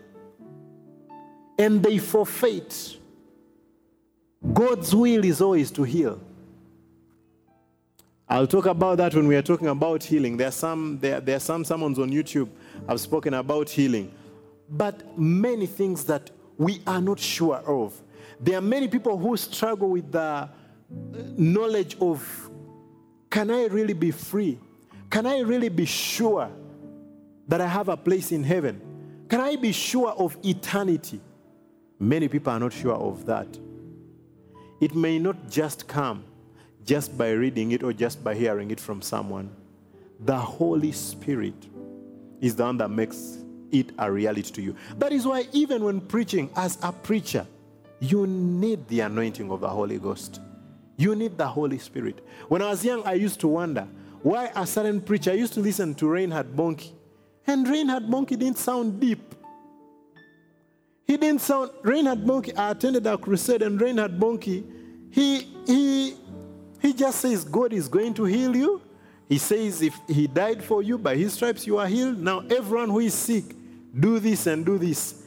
and 1.57 1.83
they 1.83 1.97
forfeit. 1.97 2.97
God's 4.53 4.93
will 4.93 5.23
is 5.23 5.41
always 5.41 5.71
to 5.71 5.83
heal. 5.83 6.19
I'll 8.29 8.47
talk 8.47 8.65
about 8.65 8.97
that 8.97 9.13
when 9.13 9.27
we 9.27 9.35
are 9.35 9.41
talking 9.41 9.67
about 9.67 10.03
healing. 10.03 10.37
There 10.37 10.47
are 10.47 10.51
some, 10.51 10.97
there, 10.99 11.19
there 11.19 11.35
are 11.35 11.41
some 11.41 11.65
sermons 11.65 11.99
on 11.99 12.09
YouTube 12.09 12.49
I've 12.87 13.01
spoken 13.01 13.33
about 13.33 13.69
healing. 13.69 14.13
But 14.69 15.17
many 15.19 15.65
things 15.65 16.05
that 16.05 16.31
we 16.57 16.81
are 16.87 17.01
not 17.01 17.19
sure 17.19 17.57
of. 17.57 18.01
There 18.39 18.57
are 18.57 18.61
many 18.61 18.87
people 18.87 19.17
who 19.17 19.35
struggle 19.37 19.89
with 19.89 20.11
the 20.11 20.19
uh, 20.19 20.47
knowledge 21.37 21.97
of 21.99 22.49
Can 23.29 23.49
I 23.51 23.65
really 23.65 23.93
be 23.93 24.11
free? 24.11 24.59
Can 25.09 25.25
I 25.25 25.39
really 25.39 25.69
be 25.69 25.85
sure 25.85 26.49
that 27.47 27.61
I 27.61 27.67
have 27.67 27.89
a 27.89 27.97
place 27.97 28.31
in 28.31 28.43
heaven? 28.43 28.81
Can 29.27 29.41
I 29.41 29.55
be 29.57 29.71
sure 29.71 30.11
of 30.11 30.37
eternity? 30.43 31.19
Many 31.99 32.27
people 32.27 32.53
are 32.53 32.59
not 32.59 32.73
sure 32.73 32.95
of 32.95 33.25
that. 33.25 33.47
It 34.79 34.95
may 34.95 35.19
not 35.19 35.49
just 35.49 35.87
come 35.87 36.23
just 36.85 37.17
by 37.17 37.31
reading 37.31 37.71
it 37.71 37.83
or 37.83 37.93
just 37.93 38.23
by 38.23 38.35
hearing 38.35 38.71
it 38.71 38.79
from 38.79 39.01
someone. 39.01 39.49
The 40.19 40.37
Holy 40.37 40.91
Spirit 40.91 41.67
is 42.41 42.55
the 42.55 42.63
one 42.63 42.77
that 42.77 42.89
makes 42.89 43.37
it 43.71 43.91
a 43.97 44.11
reality 44.11 44.51
to 44.51 44.61
you. 44.61 44.75
That 44.97 45.11
is 45.11 45.25
why, 45.25 45.47
even 45.51 45.83
when 45.83 46.01
preaching 46.01 46.49
as 46.55 46.77
a 46.83 46.91
preacher, 46.91 47.47
you 47.99 48.27
need 48.27 48.87
the 48.87 49.01
anointing 49.01 49.49
of 49.49 49.61
the 49.61 49.69
Holy 49.69 49.97
Ghost. 49.97 50.39
You 50.97 51.15
need 51.15 51.37
the 51.37 51.47
Holy 51.47 51.79
Spirit. 51.79 52.25
When 52.49 52.61
I 52.61 52.69
was 52.69 52.83
young, 52.85 53.03
I 53.03 53.13
used 53.13 53.39
to 53.41 53.47
wonder 53.47 53.87
why 54.21 54.51
a 54.55 54.65
certain 54.67 55.01
preacher, 55.01 55.31
I 55.31 55.35
used 55.35 55.53
to 55.53 55.59
listen 55.59 55.95
to 55.95 56.07
Reinhard 56.07 56.55
Bonnke, 56.55 56.91
and 57.47 57.67
Reinhard 57.67 58.03
Bonnke 58.03 58.37
didn't 58.39 58.57
sound 58.57 58.99
deep. 58.99 59.35
He 61.05 61.17
didn't 61.17 61.41
sound, 61.41 61.71
Reinhard 61.81 62.23
Bonnke, 62.23 62.57
I 62.57 62.71
attended 62.71 63.05
a 63.07 63.17
crusade, 63.17 63.61
and 63.61 63.79
Reinhard 63.79 64.17
Bonnke, 64.19 64.63
he, 65.11 65.47
he, 65.65 66.15
he 66.83 66.91
just 66.91 67.21
says, 67.21 67.45
God 67.45 67.71
is 67.71 67.87
going 67.87 68.13
to 68.15 68.25
heal 68.25 68.53
you. 68.53 68.81
He 69.29 69.37
says, 69.37 69.81
if 69.81 69.97
he 70.05 70.27
died 70.27 70.61
for 70.61 70.83
you, 70.83 70.97
by 70.97 71.15
his 71.15 71.33
stripes 71.33 71.65
you 71.65 71.77
are 71.77 71.87
healed. 71.87 72.19
Now, 72.19 72.41
everyone 72.41 72.89
who 72.89 72.99
is 72.99 73.13
sick, 73.13 73.45
do 73.97 74.19
this 74.19 74.47
and 74.47 74.65
do 74.65 74.77
this. 74.77 75.23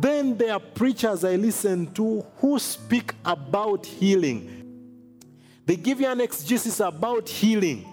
Then 0.00 0.36
there 0.38 0.54
are 0.54 0.60
preachers 0.60 1.22
I 1.22 1.36
listen 1.36 1.92
to 1.92 2.24
who 2.38 2.58
speak 2.58 3.12
about 3.22 3.84
healing. 3.84 5.20
They 5.66 5.76
give 5.76 6.00
you 6.00 6.08
an 6.08 6.22
exegesis 6.22 6.80
about 6.80 7.28
healing. 7.28 7.84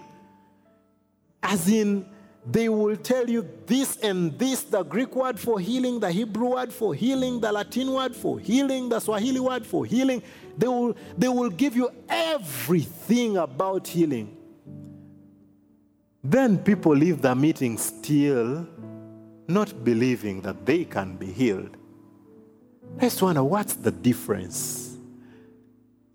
As 1.42 1.68
in, 1.68 2.06
they 2.44 2.68
will 2.68 2.96
tell 2.96 3.28
you 3.28 3.48
this 3.66 3.98
and 3.98 4.36
this 4.38 4.62
the 4.64 4.82
Greek 4.82 5.14
word 5.14 5.38
for 5.38 5.60
healing, 5.60 6.00
the 6.00 6.10
Hebrew 6.10 6.54
word 6.54 6.72
for 6.72 6.94
healing, 6.94 7.40
the 7.40 7.52
Latin 7.52 7.92
word 7.92 8.16
for 8.16 8.40
healing, 8.40 8.88
the 8.88 8.98
Swahili 8.98 9.40
word 9.40 9.64
for 9.64 9.86
healing. 9.86 10.22
They 10.58 10.66
will, 10.66 10.96
they 11.16 11.28
will 11.28 11.50
give 11.50 11.76
you 11.76 11.90
everything 12.08 13.36
about 13.36 13.86
healing. 13.86 14.36
Then 16.24 16.58
people 16.58 16.94
leave 16.94 17.22
the 17.22 17.34
meeting 17.34 17.78
still 17.78 18.66
not 19.48 19.84
believing 19.84 20.40
that 20.42 20.64
they 20.66 20.84
can 20.84 21.16
be 21.16 21.26
healed. 21.26 21.76
Let's 23.00 23.20
wonder 23.20 23.42
what's 23.42 23.74
the 23.74 23.90
difference? 23.90 24.96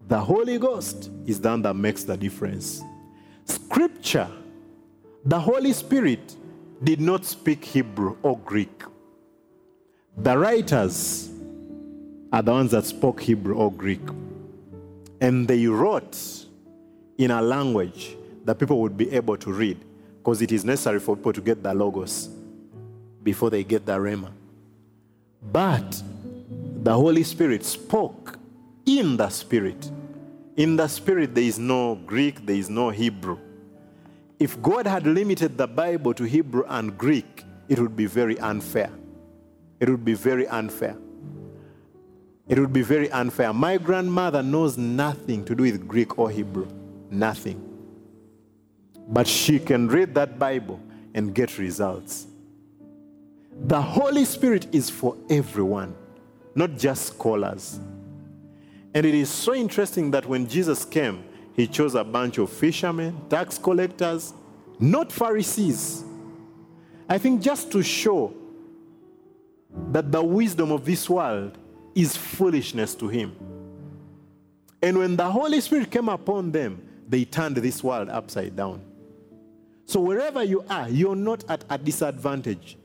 The 0.07 0.19
Holy 0.19 0.57
Ghost 0.57 1.09
is 1.25 1.41
the 1.41 1.49
one 1.49 1.61
that 1.63 1.73
makes 1.73 2.03
the 2.03 2.15
difference. 2.15 2.81
Scripture, 3.45 4.29
the 5.27 5.37
Holy 5.37 5.73
Spirit 5.73 6.37
did 6.81 7.01
not 7.01 7.25
speak 7.25 7.65
Hebrew 7.65 8.15
or 8.23 8.37
Greek. 8.39 8.81
The 10.15 10.37
writers 10.37 11.29
are 12.31 12.41
the 12.41 12.53
ones 12.53 12.71
that 12.71 12.85
spoke 12.85 13.21
Hebrew 13.21 13.55
or 13.55 13.69
Greek. 13.69 13.99
And 15.19 15.45
they 15.45 15.67
wrote 15.67 16.17
in 17.17 17.31
a 17.31 17.41
language 17.41 18.15
that 18.45 18.57
people 18.57 18.79
would 18.79 18.95
be 18.95 19.11
able 19.11 19.35
to 19.35 19.51
read 19.51 19.77
because 20.19 20.41
it 20.41 20.53
is 20.53 20.63
necessary 20.63 21.01
for 21.01 21.17
people 21.17 21.33
to 21.33 21.41
get 21.41 21.61
the 21.61 21.73
logos 21.73 22.29
before 23.21 23.49
they 23.49 23.65
get 23.65 23.85
the 23.85 23.97
rhema. 23.97 24.31
But 25.51 26.01
the 26.83 26.93
Holy 26.93 27.23
Spirit 27.23 27.65
spoke 27.65 28.39
in 28.85 29.17
the 29.17 29.27
Spirit. 29.27 29.91
In 30.55 30.77
the 30.77 30.87
Spirit, 30.87 31.35
there 31.35 31.43
is 31.43 31.59
no 31.59 31.95
Greek, 31.95 32.45
there 32.45 32.55
is 32.55 32.69
no 32.69 32.91
Hebrew. 32.91 33.39
If 34.39 34.61
God 34.61 34.85
had 34.85 35.07
limited 35.07 35.57
the 35.57 35.67
Bible 35.67 36.13
to 36.13 36.23
Hebrew 36.23 36.63
and 36.67 36.97
Greek, 36.97 37.43
it 37.67 37.79
would 37.79 37.95
be 37.95 38.05
very 38.05 38.39
unfair. 38.39 38.91
It 39.79 39.89
would 39.89 40.05
be 40.05 40.13
very 40.13 40.47
unfair. 40.47 40.95
It 42.47 42.59
would 42.59 42.71
be 42.71 42.81
very 42.81 43.11
unfair. 43.11 43.51
My 43.51 43.77
grandmother 43.77 44.41
knows 44.41 44.77
nothing 44.77 45.43
to 45.45 45.55
do 45.55 45.63
with 45.63 45.87
Greek 45.87 46.17
or 46.17 46.29
Hebrew. 46.29 46.67
Nothing. 47.09 47.63
But 49.09 49.27
she 49.27 49.59
can 49.59 49.87
read 49.87 50.13
that 50.15 50.37
Bible 50.37 50.79
and 51.13 51.33
get 51.33 51.57
results. 51.57 52.27
The 53.65 53.81
Holy 53.81 54.23
Spirit 54.23 54.67
is 54.73 54.89
for 54.89 55.17
everyone, 55.29 55.95
not 56.53 56.77
just 56.77 57.07
scholars. 57.07 57.79
And 58.93 59.05
it 59.05 59.15
is 59.15 59.29
so 59.29 59.53
interesting 59.53 60.11
that 60.11 60.25
when 60.25 60.47
Jesus 60.47 60.85
came, 60.85 61.23
he 61.57 61.65
chose 61.65 61.95
a 61.95 62.03
bunch 62.03 62.37
of 62.37 62.51
fishermen, 62.51 63.19
tax 63.29 63.57
collectors, 63.57 64.31
not 64.79 65.11
Pharisees. 65.11 66.05
I 67.09 67.17
think 67.17 67.41
just 67.41 67.71
to 67.71 67.81
show 67.81 68.31
that 69.91 70.11
the 70.11 70.23
wisdom 70.23 70.71
of 70.71 70.85
this 70.85 71.09
world 71.09 71.57
is 71.95 72.15
foolishness 72.15 72.93
to 72.95 73.07
him. 73.07 73.35
And 74.83 74.99
when 74.99 75.15
the 75.15 75.29
Holy 75.29 75.59
Spirit 75.59 75.89
came 75.89 76.09
upon 76.09 76.51
them, 76.51 76.79
they 77.09 77.25
turned 77.25 77.57
this 77.57 77.83
world 77.83 78.09
upside 78.09 78.55
down. 78.55 78.83
So 79.87 79.99
wherever 79.99 80.43
you 80.43 80.63
are, 80.69 80.87
you're 80.87 81.15
not 81.15 81.43
at 81.49 81.65
a 81.71 81.77
disadvantage. 81.79 82.77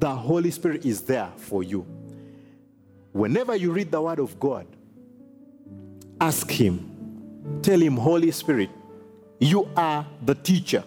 The 0.00 0.14
Holy 0.14 0.50
Spirit 0.50 0.84
is 0.84 1.00
there 1.00 1.30
for 1.36 1.62
you. 1.62 1.86
Whenever 3.12 3.56
you 3.56 3.72
read 3.72 3.90
the 3.90 4.02
Word 4.02 4.18
of 4.18 4.38
God, 4.38 4.66
ask 6.20 6.50
Him. 6.50 6.91
Tell 7.62 7.80
Him, 7.80 7.96
Holy 7.96 8.30
Spirit, 8.30 8.70
you 9.38 9.68
are 9.76 10.06
the 10.24 10.34
teacher. 10.34 10.84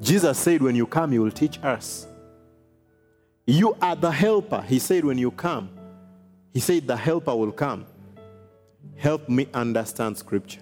Jesus 0.00 0.38
said, 0.38 0.62
When 0.62 0.74
you 0.76 0.86
come, 0.86 1.12
you 1.12 1.22
will 1.22 1.30
teach 1.30 1.58
us. 1.62 2.06
You 3.46 3.76
are 3.80 3.96
the 3.96 4.10
helper. 4.10 4.62
He 4.62 4.78
said, 4.78 5.04
When 5.04 5.18
you 5.18 5.30
come, 5.30 5.70
He 6.52 6.60
said, 6.60 6.86
The 6.86 6.96
helper 6.96 7.34
will 7.34 7.52
come. 7.52 7.86
Help 8.96 9.28
me 9.28 9.48
understand 9.54 10.18
Scripture. 10.18 10.60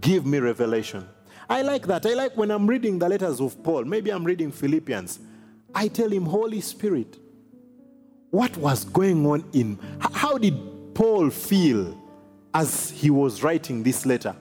Give 0.00 0.26
me 0.26 0.38
revelation. 0.38 1.06
I 1.48 1.62
like 1.62 1.86
that. 1.86 2.04
I 2.06 2.14
like 2.14 2.36
when 2.36 2.50
I'm 2.50 2.66
reading 2.66 2.98
the 2.98 3.08
letters 3.08 3.40
of 3.40 3.62
Paul. 3.62 3.84
Maybe 3.84 4.10
I'm 4.10 4.24
reading 4.24 4.50
Philippians. 4.50 5.20
I 5.74 5.88
tell 5.88 6.10
him, 6.10 6.24
Holy 6.24 6.60
Spirit, 6.60 7.18
what 8.30 8.56
was 8.56 8.84
going 8.84 9.24
on 9.26 9.44
in, 9.52 9.78
how 10.00 10.38
did 10.38 10.58
Paul 10.94 11.30
feel 11.30 11.96
as 12.56 12.88
he 12.90 13.10
was 13.10 13.42
writing 13.42 13.82
this 13.82 14.06
letter? 14.06 14.34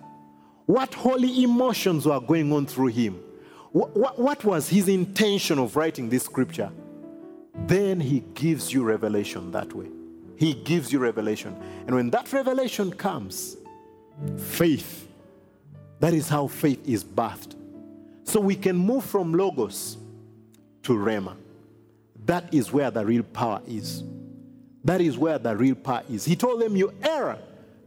What 0.68 0.94
holy 0.94 1.44
emotions 1.44 2.06
were 2.06 2.20
going 2.22 2.52
on 2.54 2.66
through 2.66 2.88
him? 2.88 3.22
What, 3.74 4.18
what, 4.18 4.46
was 4.46 4.70
his 4.70 4.88
intention 4.88 5.60
of 5.60 5.76
writing 5.76 6.08
this 6.08 6.24
scripture? 6.24 6.72
Then 7.68 8.00
he 8.00 8.22
gives 8.34 8.72
you 8.72 8.86
revelation 8.86 9.52
that 9.52 9.74
way. 9.74 9.88
He 10.38 10.54
gives 10.54 10.94
you 10.94 11.00
revelation. 11.00 11.58
And 11.86 11.94
when 11.94 12.10
that 12.12 12.32
revelation 12.32 12.94
comes, 12.94 13.58
faith, 14.38 15.10
that 16.00 16.14
is 16.14 16.30
how 16.30 16.48
faith 16.48 16.88
is 16.88 17.04
birthed. 17.04 17.56
So 18.24 18.40
we 18.40 18.56
can 18.56 18.78
move 18.78 19.04
from 19.04 19.34
logos 19.34 19.98
to 20.84 20.94
Rhema. 20.94 21.36
That 22.26 22.54
is 22.54 22.72
where 22.72 22.92
the 22.92 23.06
real 23.06 23.24
power 23.24 23.62
is. 23.68 24.04
That 24.86 25.02
is 25.02 25.18
where 25.18 25.38
the 25.38 25.56
real 25.56 25.76
power 25.76 26.04
is. 26.10 26.24
He 26.24 26.38
told 26.38 26.62
them, 26.62 26.78
You 26.78 26.94
err, 27.04 27.38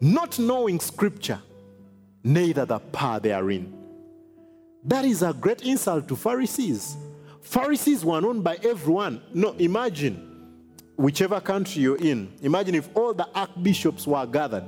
not 0.01 0.39
knowing 0.39 0.81
scripture, 0.81 1.41
neither 2.23 2.65
the 2.65 2.79
power 2.79 3.21
therein. 3.21 3.75
That 4.85 5.05
is 5.05 5.23
a 5.23 5.33
great 5.33 5.63
insult 5.63 6.09
to 6.09 6.17
Pharisees. 6.17 6.97
Pharisees 7.43 8.05
were 8.05 8.21
known 8.21 8.43
by 8.43 8.59
everyone. 8.63 9.23
No, 9.35 9.53
imagine 9.53 10.29
whichever 10.97 11.41
country 11.41 11.83
you're 11.83 11.97
in, 11.97 12.33
imagine 12.43 12.75
if 12.75 12.89
all 12.95 13.15
the 13.15 13.29
archbishops 13.35 14.07
were 14.07 14.27
gathered, 14.27 14.65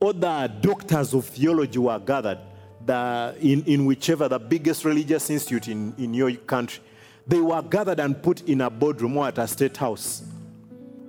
all 0.00 0.12
the 0.12 0.52
doctors 0.60 1.14
of 1.14 1.24
theology 1.26 1.78
were 1.78 1.98
gathered, 1.98 2.38
the, 2.84 3.36
in, 3.40 3.64
in 3.64 3.86
whichever 3.86 4.28
the 4.28 4.38
biggest 4.38 4.84
religious 4.84 5.30
institute 5.30 5.68
in, 5.68 5.94
in 5.96 6.12
your 6.12 6.32
country, 6.32 6.82
they 7.26 7.40
were 7.40 7.62
gathered 7.62 8.00
and 8.00 8.22
put 8.22 8.42
in 8.42 8.60
a 8.60 8.68
boardroom 8.68 9.16
or 9.16 9.28
at 9.28 9.38
a 9.38 9.46
state 9.46 9.76
house 9.76 10.22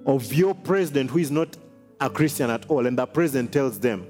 of 0.06 0.34
your 0.34 0.54
president 0.54 1.10
who 1.10 1.20
is 1.20 1.32
not 1.32 1.58
a 2.00 2.10
Christian 2.10 2.50
at 2.50 2.70
all. 2.70 2.86
And 2.86 2.98
the 2.98 3.06
president 3.06 3.52
tells 3.52 3.80
them, 3.80 4.06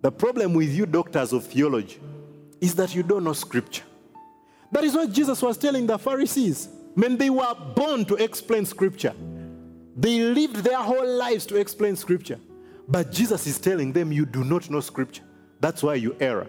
The 0.00 0.10
problem 0.10 0.54
with 0.54 0.70
you, 0.70 0.86
doctors 0.86 1.32
of 1.32 1.44
theology, 1.46 2.00
is 2.60 2.74
that 2.76 2.94
you 2.94 3.02
don't 3.02 3.24
know 3.24 3.32
scripture. 3.32 3.84
That 4.70 4.84
is 4.84 4.94
what 4.94 5.12
Jesus 5.12 5.42
was 5.42 5.56
telling 5.58 5.86
the 5.86 5.98
Pharisees. 5.98 6.68
When 6.94 7.16
they 7.16 7.30
were 7.30 7.54
born 7.74 8.04
to 8.06 8.16
explain 8.16 8.64
scripture, 8.66 9.14
they 9.96 10.20
lived 10.20 10.56
their 10.56 10.78
whole 10.78 11.06
lives 11.16 11.46
to 11.46 11.56
explain 11.56 11.96
scripture. 11.96 12.38
But 12.88 13.12
Jesus 13.12 13.46
is 13.46 13.58
telling 13.58 13.92
them, 13.92 14.12
You 14.12 14.26
do 14.26 14.44
not 14.44 14.70
know 14.70 14.80
scripture. 14.80 15.22
That's 15.60 15.82
why 15.82 15.94
you 15.94 16.16
err. 16.20 16.46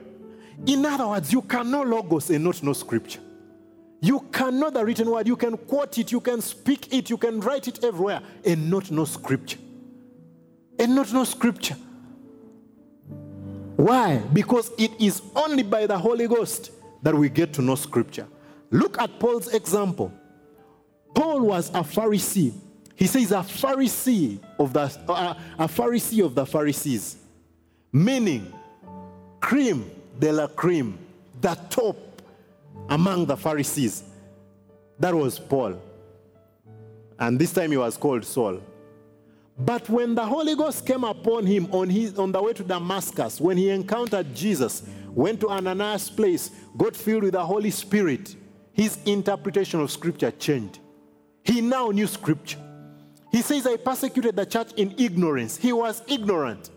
In 0.66 0.86
other 0.86 1.08
words, 1.08 1.32
you 1.32 1.42
can 1.42 1.70
know 1.70 1.84
logos 1.84 2.30
and 2.30 2.44
not 2.44 2.62
know 2.64 2.74
scripture. 2.74 3.20
You 4.02 4.20
can 4.32 4.60
know 4.60 4.70
the 4.70 4.84
written 4.84 5.10
word, 5.10 5.28
you 5.28 5.38
can 5.38 5.56
quote 5.56 5.98
it, 5.98 6.12
you 6.12 6.20
can 6.20 6.42
speak 6.42 6.94
it, 6.94 7.10
you 7.10 7.18
can 7.18 7.40
write 7.40 7.68
it 7.70 7.84
everywhere 7.84 8.22
and 8.44 8.70
not 8.70 8.92
know 8.92 9.06
scripture. 9.06 9.60
And 10.80 10.96
not 10.96 11.12
know 11.14 11.24
scripture. 11.24 11.78
Why? 13.76 14.18
Because 14.32 14.72
it 14.78 14.92
is 15.00 15.22
only 15.36 15.64
by 15.64 15.88
the 15.88 15.98
Holy 15.98 16.28
Ghost 16.28 16.72
that 17.02 17.14
we 17.14 17.28
get 17.28 17.52
to 17.54 17.62
know 17.62 17.76
Scripture. 17.76 18.28
Look 18.72 19.00
at 19.02 19.20
Paul's 19.20 19.54
example. 19.54 20.12
Paul 21.14 21.42
was 21.42 21.70
a 21.70 21.84
Pharisee. 21.84 22.54
He 22.96 23.08
says 23.08 23.32
a 23.32 23.40
Pharisee 23.40 24.40
of 24.58 24.72
the 24.72 24.82
uh, 25.10 25.34
a 25.60 25.68
Pharisee 25.68 26.24
of 26.24 26.34
the 26.34 26.46
Pharisees, 26.46 27.18
meaning 27.92 28.52
cream 29.42 29.92
de 30.20 30.32
la 30.32 30.48
cream, 30.48 30.98
the 31.42 31.56
top 31.70 31.98
among 32.90 33.26
the 33.26 33.36
Pharisees. 33.36 34.04
That 34.98 35.14
was 35.14 35.40
Paul. 35.40 35.82
And 37.20 37.38
this 37.38 37.52
time 37.52 37.72
he 37.72 37.78
was 37.78 37.98
called 37.98 38.24
Saul. 38.24 38.62
But 39.58 39.88
when 39.88 40.16
the 40.16 40.26
Holy 40.26 40.56
Ghost 40.56 40.86
came 40.86 41.04
upon 41.04 41.46
him 41.46 41.68
on, 41.72 41.90
his, 41.90 42.18
on 42.18 42.32
the 42.32 42.42
way 42.42 42.54
to 42.54 42.64
Damascus, 42.64 43.40
when 43.40 43.58
he 43.58 43.70
encountered 43.70 44.34
Jesus, 44.34 44.84
went 45.10 45.40
to 45.42 45.50
Ananias' 45.50 46.10
place, 46.10 46.50
got 46.76 46.96
filled 46.96 47.24
with 47.24 47.34
the 47.34 47.46
Holy 47.46 47.70
Spirit, 47.70 48.36
his 48.74 48.98
interpretation 49.06 49.80
of 49.80 49.92
Scripture 49.92 50.32
changed. 50.32 50.80
He 51.44 51.62
now 51.62 51.90
knew 51.90 52.08
Scripture. 52.08 52.60
He 53.32 53.42
says, 53.42 53.68
I 53.68 53.78
persecuted 53.78 54.36
the 54.36 54.46
church 54.46 54.72
in 54.76 54.96
ignorance. 54.98 55.58
He 55.58 55.74
was 55.74 56.02
ignorant. 56.08 56.70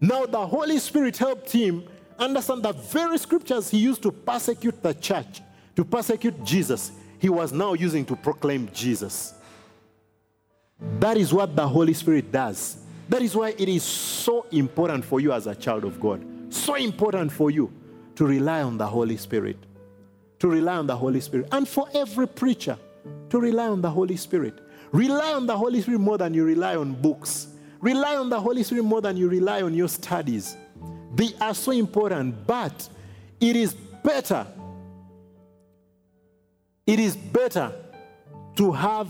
Now 0.00 0.26
the 0.26 0.46
Holy 0.46 0.78
Spirit 0.78 1.16
helped 1.16 1.50
him 1.50 1.84
understand 2.18 2.62
the 2.62 2.72
very 2.72 3.18
scriptures 3.18 3.70
he 3.70 3.78
used 3.78 4.02
to 4.02 4.10
persecute 4.10 4.82
the 4.82 4.94
church, 4.94 5.40
to 5.76 5.84
persecute 5.84 6.42
Jesus, 6.44 6.92
he 7.18 7.28
was 7.28 7.52
now 7.52 7.74
using 7.74 8.04
to 8.06 8.16
proclaim 8.16 8.68
Jesus. 8.72 9.34
That 10.80 11.16
is 11.16 11.32
what 11.32 11.56
the 11.56 11.66
Holy 11.66 11.94
Spirit 11.94 12.30
does. 12.30 12.78
That 13.08 13.22
is 13.22 13.34
why 13.34 13.54
it 13.56 13.68
is 13.68 13.82
so 13.82 14.46
important 14.50 15.04
for 15.04 15.20
you 15.20 15.32
as 15.32 15.46
a 15.46 15.54
child 15.54 15.84
of 15.84 16.00
God, 16.00 16.24
so 16.50 16.74
important 16.74 17.32
for 17.32 17.50
you 17.50 17.72
to 18.16 18.26
rely 18.26 18.62
on 18.62 18.78
the 18.78 18.86
Holy 18.86 19.16
Spirit. 19.16 19.56
To 20.40 20.48
rely 20.48 20.76
on 20.76 20.86
the 20.86 20.96
Holy 20.96 21.20
Spirit. 21.20 21.48
And 21.52 21.66
for 21.66 21.88
every 21.94 22.28
preacher 22.28 22.78
to 23.30 23.40
rely 23.40 23.68
on 23.68 23.80
the 23.80 23.90
Holy 23.90 24.16
Spirit. 24.16 24.54
Rely 24.92 25.32
on 25.32 25.46
the 25.46 25.56
Holy 25.56 25.80
Spirit 25.80 26.00
more 26.00 26.18
than 26.18 26.34
you 26.34 26.44
rely 26.44 26.76
on 26.76 26.94
books. 26.94 27.48
Rely 27.80 28.16
on 28.16 28.28
the 28.28 28.40
Holy 28.40 28.62
Spirit 28.62 28.84
more 28.84 29.00
than 29.00 29.16
you 29.16 29.28
rely 29.28 29.62
on 29.62 29.74
your 29.74 29.88
studies. 29.88 30.56
They 31.14 31.30
are 31.40 31.54
so 31.54 31.72
important, 31.72 32.46
but 32.46 32.88
it 33.40 33.56
is 33.56 33.74
better. 33.74 34.46
It 36.86 36.98
is 36.98 37.16
better 37.16 37.72
to 38.56 38.72
have 38.72 39.08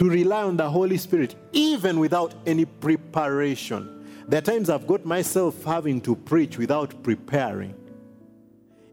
to 0.00 0.08
rely 0.08 0.42
on 0.44 0.56
the 0.56 0.68
Holy 0.68 0.96
Spirit 0.96 1.34
even 1.52 2.00
without 2.00 2.32
any 2.46 2.64
preparation. 2.64 4.02
There 4.26 4.38
are 4.38 4.42
times 4.42 4.70
I've 4.70 4.86
got 4.86 5.04
myself 5.04 5.62
having 5.62 6.00
to 6.00 6.16
preach 6.16 6.56
without 6.56 7.02
preparing. 7.02 7.74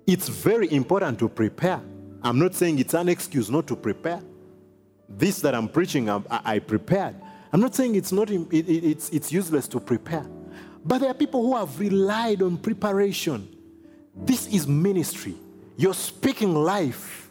It's 0.06 0.28
very 0.28 0.70
important 0.70 1.18
to 1.20 1.30
prepare. 1.30 1.80
I'm 2.22 2.38
not 2.38 2.56
saying 2.56 2.80
it's 2.80 2.94
an 2.94 3.08
excuse 3.08 3.50
not 3.50 3.68
to 3.68 3.76
prepare. 3.78 4.22
This 5.08 5.40
that 5.40 5.56
I'm 5.56 5.70
preaching, 5.70 6.10
I, 6.10 6.22
I 6.30 6.60
prepared. 6.60 7.16
I'm 7.54 7.62
not 7.62 7.74
saying 7.74 7.96
it's, 7.96 8.12
not, 8.12 8.30
it, 8.30 8.50
it's, 8.52 9.10
it's 9.12 9.32
useless 9.32 9.70
to 9.70 9.80
prepare. 9.80 10.26
But 10.84 11.00
there 11.00 11.10
are 11.10 11.14
people 11.14 11.42
who 11.42 11.56
have 11.56 11.80
relied 11.80 12.42
on 12.42 12.58
preparation. 12.58 13.48
This 14.14 14.48
is 14.48 14.68
ministry. 14.68 15.36
You're 15.78 15.94
speaking 15.94 16.54
life. 16.54 17.27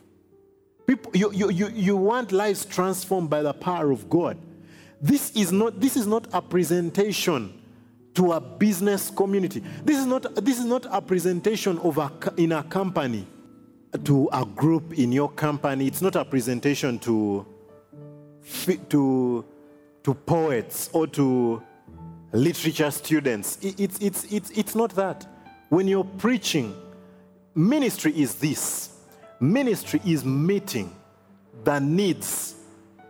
People, 0.87 1.11
you, 1.15 1.33
you, 1.33 1.51
you, 1.51 1.69
you 1.69 1.97
want 1.97 2.31
lives 2.31 2.65
transformed 2.65 3.29
by 3.29 3.43
the 3.43 3.53
power 3.53 3.91
of 3.91 4.09
God. 4.09 4.39
This 5.01 5.31
is 5.33 5.51
not, 5.53 5.81
this 5.81 5.97
is 5.97 6.07
not 6.07 6.29
a 6.33 6.41
presentation 6.41 7.63
to 8.15 8.33
a 8.33 8.41
business 8.41 9.11
community. 9.11 9.63
This 9.85 9.99
is 9.99 10.07
not, 10.07 10.35
this 10.37 10.59
is 10.59 10.65
not 10.65 10.87
a 10.91 11.03
presentation 11.03 11.79
of 11.81 11.99
a, 11.99 12.11
in 12.37 12.53
a 12.53 12.63
company 12.63 13.27
to 14.05 14.29
a 14.33 14.45
group 14.45 14.95
in 14.99 15.13
your 15.13 15.31
company. 15.31 15.87
It's 15.87 16.01
not 16.03 16.17
a 16.17 16.25
presentation 16.25 16.99
to, 17.01 17.45
to, 18.89 19.45
to 20.05 20.15
poets 20.15 20.89
or 20.93 21.07
to 21.09 21.63
literature 22.33 22.91
students. 22.91 23.59
It's, 23.61 23.99
it's, 23.99 24.25
it's, 24.33 24.51
it's 24.51 24.75
not 24.75 24.95
that. 24.95 25.27
When 25.69 25.89
you're 25.89 26.05
preaching, 26.05 26.75
ministry 27.55 28.13
is 28.19 28.37
this 28.37 28.96
ministry 29.41 30.01
is 30.05 30.25
meeting 30.25 30.95
the 31.65 31.79
needs 31.79 32.55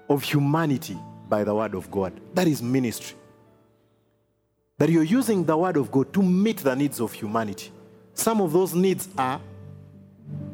of 0.08 0.22
humanity 0.22 0.96
by 1.28 1.44
the 1.44 1.54
Word 1.54 1.74
of 1.74 1.90
God. 1.90 2.12
That 2.34 2.46
is 2.46 2.62
ministry. 2.62 3.16
That 4.78 4.88
you're 4.88 5.02
using 5.02 5.44
the 5.44 5.56
Word 5.56 5.76
of 5.76 5.90
God 5.90 6.12
to 6.14 6.22
meet 6.22 6.58
the 6.58 6.74
needs 6.74 7.00
of 7.00 7.12
humanity. 7.12 7.70
Some 8.14 8.40
of 8.40 8.52
those 8.52 8.74
needs 8.74 9.08
are 9.18 9.40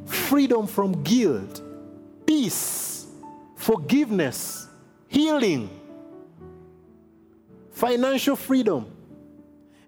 freedom 0.06 0.66
from 0.66 1.02
guilt, 1.02 1.62
peace, 2.26 3.06
forgiveness, 3.56 4.68
healing 5.08 5.68
financial 7.72 8.36
freedom. 8.36 8.86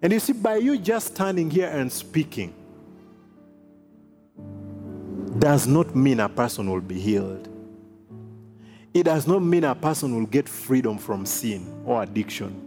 And 0.01 0.11
you 0.11 0.19
see, 0.19 0.33
by 0.33 0.57
you 0.57 0.77
just 0.77 1.13
standing 1.13 1.49
here 1.49 1.69
and 1.69 1.89
speaking, 1.89 2.53
does 5.39 5.67
not 5.67 5.95
mean 5.95 6.19
a 6.19 6.29
person 6.29 6.69
will 6.69 6.81
be 6.81 6.99
healed. 6.99 7.49
It 8.93 9.03
does 9.03 9.27
not 9.27 9.39
mean 9.39 9.65
a 9.65 9.75
person 9.75 10.15
will 10.15 10.25
get 10.25 10.47
freedom 10.47 10.97
from 10.97 11.25
sin 11.25 11.83
or 11.85 12.01
addiction. 12.01 12.61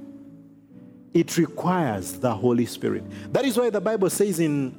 It 1.14 1.36
requires 1.38 2.18
the 2.18 2.34
Holy 2.34 2.66
Spirit. 2.66 3.04
That 3.32 3.44
is 3.44 3.56
why 3.56 3.70
the 3.70 3.80
Bible 3.80 4.10
says 4.10 4.38
in 4.38 4.78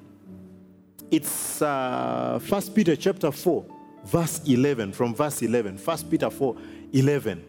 it's 1.09 1.61
uh, 1.61 2.39
1 2.47 2.61
Peter 2.75 2.95
chapter 2.95 3.31
4, 3.31 3.65
verse 4.05 4.41
11, 4.45 4.93
from 4.93 5.15
verse 5.15 5.41
11, 5.41 5.77
1 5.77 5.97
Peter 6.09 6.29
4, 6.29 6.55
11. 6.93 7.43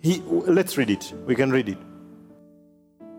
He, 0.00 0.20
let's 0.20 0.76
read 0.78 0.90
it. 0.90 1.12
We 1.26 1.34
can 1.34 1.50
read 1.50 1.70
it. 1.70 1.78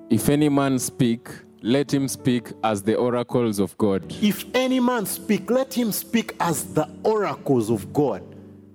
If 0.10 0.30
any 0.30 0.48
man 0.48 0.80
speak, 0.80 1.28
let 1.67 1.93
him 1.93 2.08
speak 2.08 2.53
as 2.63 2.82
the 2.82 2.95
oracles 2.95 3.60
of 3.60 3.77
God. 3.77 4.01
If 4.21 4.45
any 4.53 4.80
man 4.80 5.06
speak, 5.06 5.51
let 5.51 5.73
him 5.73 5.91
speak 5.91 6.34
as 6.39 6.63
the 6.73 6.89
oracles 7.03 7.69
of 7.69 7.91
God. 7.91 8.23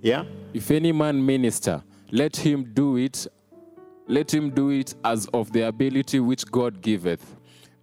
Yeah? 0.03 0.25
If 0.53 0.71
any 0.71 0.93
man 0.93 1.25
minister, 1.25 1.83
let 2.11 2.37
him 2.37 2.71
do 2.75 2.97
it 2.97 3.27
let 4.09 4.35
him 4.35 4.51
do 4.51 4.71
it 4.71 4.95
as 5.05 5.27
of 5.33 5.53
the 5.53 5.63
ability 5.69 6.21
which 6.21 6.45
God 6.51 6.83
giveth 6.83 7.37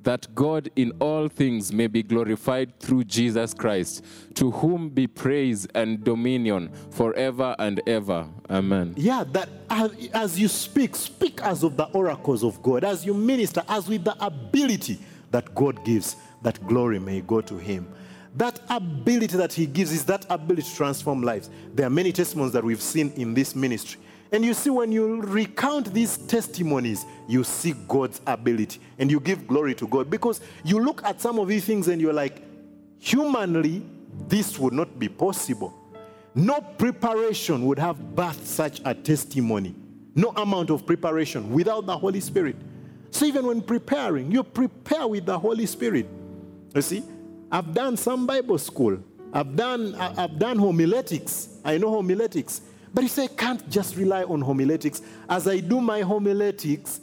that 0.03 0.33
God 0.33 0.69
in 0.75 0.91
all 0.99 1.27
things 1.27 1.73
may 1.73 1.87
be 1.87 2.01
glorified 2.01 2.79
through 2.79 3.03
Jesus 3.03 3.53
Christ, 3.53 4.03
to 4.35 4.51
whom 4.51 4.89
be 4.89 5.07
praise 5.07 5.67
and 5.75 6.03
dominion 6.03 6.71
forever 6.91 7.55
and 7.59 7.81
ever. 7.87 8.27
Amen. 8.49 8.93
Yeah, 8.95 9.23
that 9.31 9.49
as 9.69 10.39
you 10.39 10.47
speak, 10.47 10.95
speak 10.95 11.41
as 11.41 11.63
of 11.63 11.75
the 11.75 11.85
oracles 11.85 12.43
of 12.43 12.61
God, 12.61 12.83
as 12.83 13.05
you 13.05 13.13
minister, 13.13 13.63
as 13.67 13.87
with 13.87 14.05
the 14.05 14.15
ability 14.25 14.99
that 15.31 15.53
God 15.53 15.83
gives, 15.83 16.15
that 16.41 16.65
glory 16.65 16.99
may 16.99 17.21
go 17.21 17.41
to 17.41 17.57
Him. 17.57 17.93
That 18.35 18.59
ability 18.69 19.35
that 19.37 19.51
He 19.51 19.65
gives 19.65 19.91
is 19.91 20.05
that 20.05 20.25
ability 20.29 20.69
to 20.69 20.75
transform 20.75 21.23
lives. 21.23 21.49
There 21.73 21.85
are 21.85 21.89
many 21.89 22.11
testimonies 22.11 22.53
that 22.53 22.63
we've 22.63 22.81
seen 22.81 23.11
in 23.13 23.33
this 23.33 23.55
ministry 23.55 23.99
and 24.31 24.45
you 24.45 24.53
see, 24.53 24.69
when 24.69 24.91
you 24.91 25.21
recount 25.21 25.93
these 25.93 26.17
testimonies, 26.17 27.05
you 27.27 27.43
see 27.43 27.73
God's 27.87 28.21
ability 28.27 28.79
and 28.99 29.09
you 29.09 29.19
give 29.19 29.47
glory 29.47 29.73
to 29.75 29.87
God 29.87 30.09
because 30.09 30.41
you 30.63 30.79
look 30.79 31.03
at 31.03 31.19
some 31.19 31.39
of 31.39 31.47
these 31.47 31.65
things 31.65 31.87
and 31.87 31.99
you're 31.99 32.13
like, 32.13 32.43
humanly, 32.99 33.83
this 34.27 34.59
would 34.59 34.73
not 34.73 34.99
be 34.99 35.09
possible. 35.09 35.73
No 36.35 36.61
preparation 36.61 37.65
would 37.65 37.79
have 37.79 37.97
birthed 37.97 38.45
such 38.45 38.81
a 38.85 38.93
testimony. 38.93 39.73
No 40.13 40.29
amount 40.29 40.69
of 40.69 40.85
preparation 40.85 41.51
without 41.51 41.85
the 41.87 41.97
Holy 41.97 42.19
Spirit. 42.19 42.55
So 43.11 43.25
even 43.25 43.47
when 43.47 43.61
preparing, 43.61 44.31
you 44.31 44.43
prepare 44.43 45.07
with 45.07 45.25
the 45.25 45.39
Holy 45.39 45.65
Spirit. 45.65 46.07
You 46.75 46.81
see, 46.83 47.03
I've 47.51 47.73
done 47.73 47.97
some 47.97 48.27
Bible 48.27 48.59
school. 48.59 48.99
I've 49.33 49.55
done, 49.55 49.95
I've 49.95 50.37
done 50.37 50.59
homiletics. 50.59 51.49
I 51.65 51.77
know 51.77 51.89
homiletics. 51.89 52.61
But 52.93 53.03
you 53.03 53.07
say, 53.07 53.25
I 53.25 53.27
can't 53.27 53.69
just 53.69 53.95
rely 53.95 54.23
on 54.23 54.41
homiletics. 54.41 55.01
As 55.27 55.47
I 55.47 55.59
do 55.59 55.79
my 55.79 56.01
homiletics, 56.01 57.01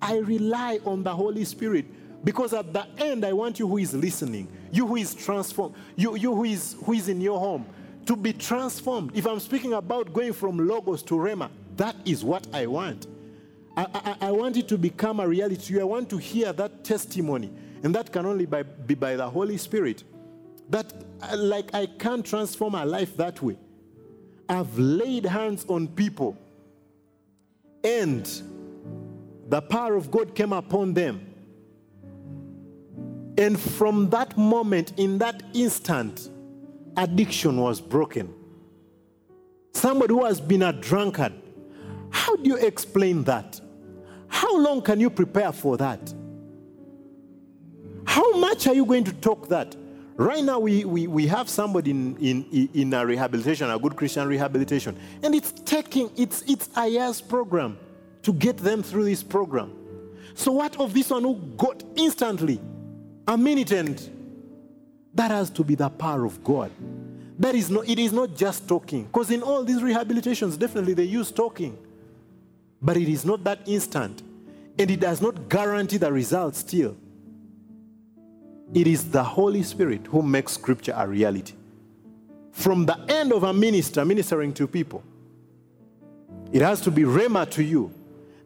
I 0.00 0.18
rely 0.18 0.78
on 0.84 1.02
the 1.02 1.14
Holy 1.14 1.44
Spirit. 1.44 1.86
Because 2.24 2.52
at 2.52 2.72
the 2.72 2.86
end, 2.98 3.24
I 3.24 3.32
want 3.32 3.58
you 3.58 3.68
who 3.68 3.78
is 3.78 3.94
listening, 3.94 4.48
you 4.72 4.86
who 4.86 4.96
is 4.96 5.14
transformed, 5.14 5.74
you, 5.94 6.16
you 6.16 6.34
who, 6.34 6.44
is, 6.44 6.76
who 6.84 6.92
is 6.92 7.08
in 7.08 7.20
your 7.20 7.38
home, 7.38 7.66
to 8.06 8.16
be 8.16 8.32
transformed. 8.32 9.16
If 9.16 9.26
I'm 9.26 9.40
speaking 9.40 9.74
about 9.74 10.12
going 10.12 10.32
from 10.32 10.58
Logos 10.58 11.02
to 11.04 11.14
Rhema, 11.14 11.50
that 11.76 11.96
is 12.04 12.24
what 12.24 12.46
I 12.52 12.66
want. 12.66 13.06
I, 13.76 13.86
I, 13.94 14.28
I 14.28 14.30
want 14.30 14.56
it 14.56 14.68
to 14.68 14.78
become 14.78 15.20
a 15.20 15.28
reality. 15.28 15.80
I 15.80 15.84
want 15.84 16.08
to 16.10 16.16
hear 16.16 16.52
that 16.52 16.84
testimony. 16.84 17.52
And 17.82 17.94
that 17.94 18.12
can 18.12 18.26
only 18.26 18.46
by, 18.46 18.62
be 18.62 18.94
by 18.94 19.16
the 19.16 19.28
Holy 19.28 19.56
Spirit. 19.58 20.02
That, 20.70 20.92
like, 21.36 21.74
I 21.74 21.86
can't 21.86 22.24
transform 22.24 22.72
my 22.72 22.84
life 22.84 23.16
that 23.18 23.40
way. 23.42 23.58
I've 24.48 24.78
laid 24.78 25.26
hands 25.26 25.64
on 25.68 25.88
people 25.88 26.36
and 27.82 28.26
the 29.48 29.60
power 29.62 29.94
of 29.94 30.10
God 30.10 30.34
came 30.34 30.52
upon 30.52 30.94
them. 30.94 31.34
And 33.38 33.60
from 33.60 34.10
that 34.10 34.36
moment, 34.36 34.94
in 34.96 35.18
that 35.18 35.42
instant, 35.54 36.30
addiction 36.96 37.58
was 37.60 37.80
broken. 37.80 38.34
Somebody 39.72 40.14
who 40.14 40.24
has 40.24 40.40
been 40.40 40.62
a 40.62 40.72
drunkard, 40.72 41.34
how 42.10 42.34
do 42.36 42.48
you 42.48 42.56
explain 42.56 43.24
that? 43.24 43.60
How 44.28 44.58
long 44.58 44.82
can 44.82 44.98
you 44.98 45.10
prepare 45.10 45.52
for 45.52 45.76
that? 45.76 46.12
How 48.06 48.38
much 48.38 48.66
are 48.66 48.74
you 48.74 48.84
going 48.84 49.04
to 49.04 49.12
talk 49.12 49.48
that? 49.48 49.76
Right 50.16 50.42
now, 50.42 50.58
we, 50.58 50.84
we, 50.84 51.06
we 51.06 51.26
have 51.26 51.48
somebody 51.48 51.90
in, 51.90 52.16
in, 52.16 52.70
in 52.72 52.94
a 52.94 53.04
rehabilitation, 53.04 53.70
a 53.70 53.78
good 53.78 53.96
Christian 53.96 54.26
rehabilitation, 54.26 54.96
and 55.22 55.34
it's 55.34 55.52
taking, 55.52 56.10
it's, 56.16 56.42
it's 56.42 56.70
year's 56.76 57.20
program 57.20 57.78
to 58.22 58.32
get 58.32 58.56
them 58.56 58.82
through 58.82 59.04
this 59.04 59.22
program. 59.22 59.72
So, 60.34 60.52
what 60.52 60.80
of 60.80 60.94
this 60.94 61.10
one 61.10 61.22
who 61.22 61.34
got 61.56 61.82
instantly, 61.96 62.60
a 63.28 63.36
minute 63.36 63.72
and 63.72 64.16
that 65.16 65.30
has 65.30 65.50
to 65.50 65.64
be 65.64 65.74
the 65.74 65.88
power 65.88 66.24
of 66.24 66.44
God. 66.44 66.70
That 67.38 67.54
is 67.54 67.70
not, 67.70 67.88
it 67.88 67.98
is 67.98 68.12
not 68.12 68.36
just 68.36 68.68
talking. 68.68 69.04
Because 69.04 69.30
in 69.30 69.42
all 69.42 69.64
these 69.64 69.80
rehabilitations, 69.80 70.58
definitely 70.58 70.94
they 70.94 71.04
use 71.04 71.30
talking. 71.30 71.76
But 72.80 72.96
it 72.98 73.08
is 73.08 73.24
not 73.24 73.42
that 73.44 73.60
instant. 73.66 74.22
And 74.78 74.90
it 74.90 75.00
does 75.00 75.22
not 75.22 75.48
guarantee 75.48 75.96
the 75.96 76.12
results 76.12 76.58
still. 76.58 76.96
It 78.74 78.86
is 78.86 79.10
the 79.10 79.22
Holy 79.22 79.62
Spirit 79.62 80.06
who 80.08 80.22
makes 80.22 80.52
Scripture 80.52 80.94
a 80.96 81.06
reality. 81.06 81.54
From 82.52 82.86
the 82.86 82.98
end 83.08 83.32
of 83.32 83.42
a 83.42 83.52
minister 83.52 84.04
ministering 84.04 84.52
to 84.54 84.66
people, 84.66 85.02
it 86.52 86.62
has 86.62 86.80
to 86.82 86.90
be 86.90 87.02
rhema 87.02 87.48
to 87.50 87.62
you. 87.62 87.92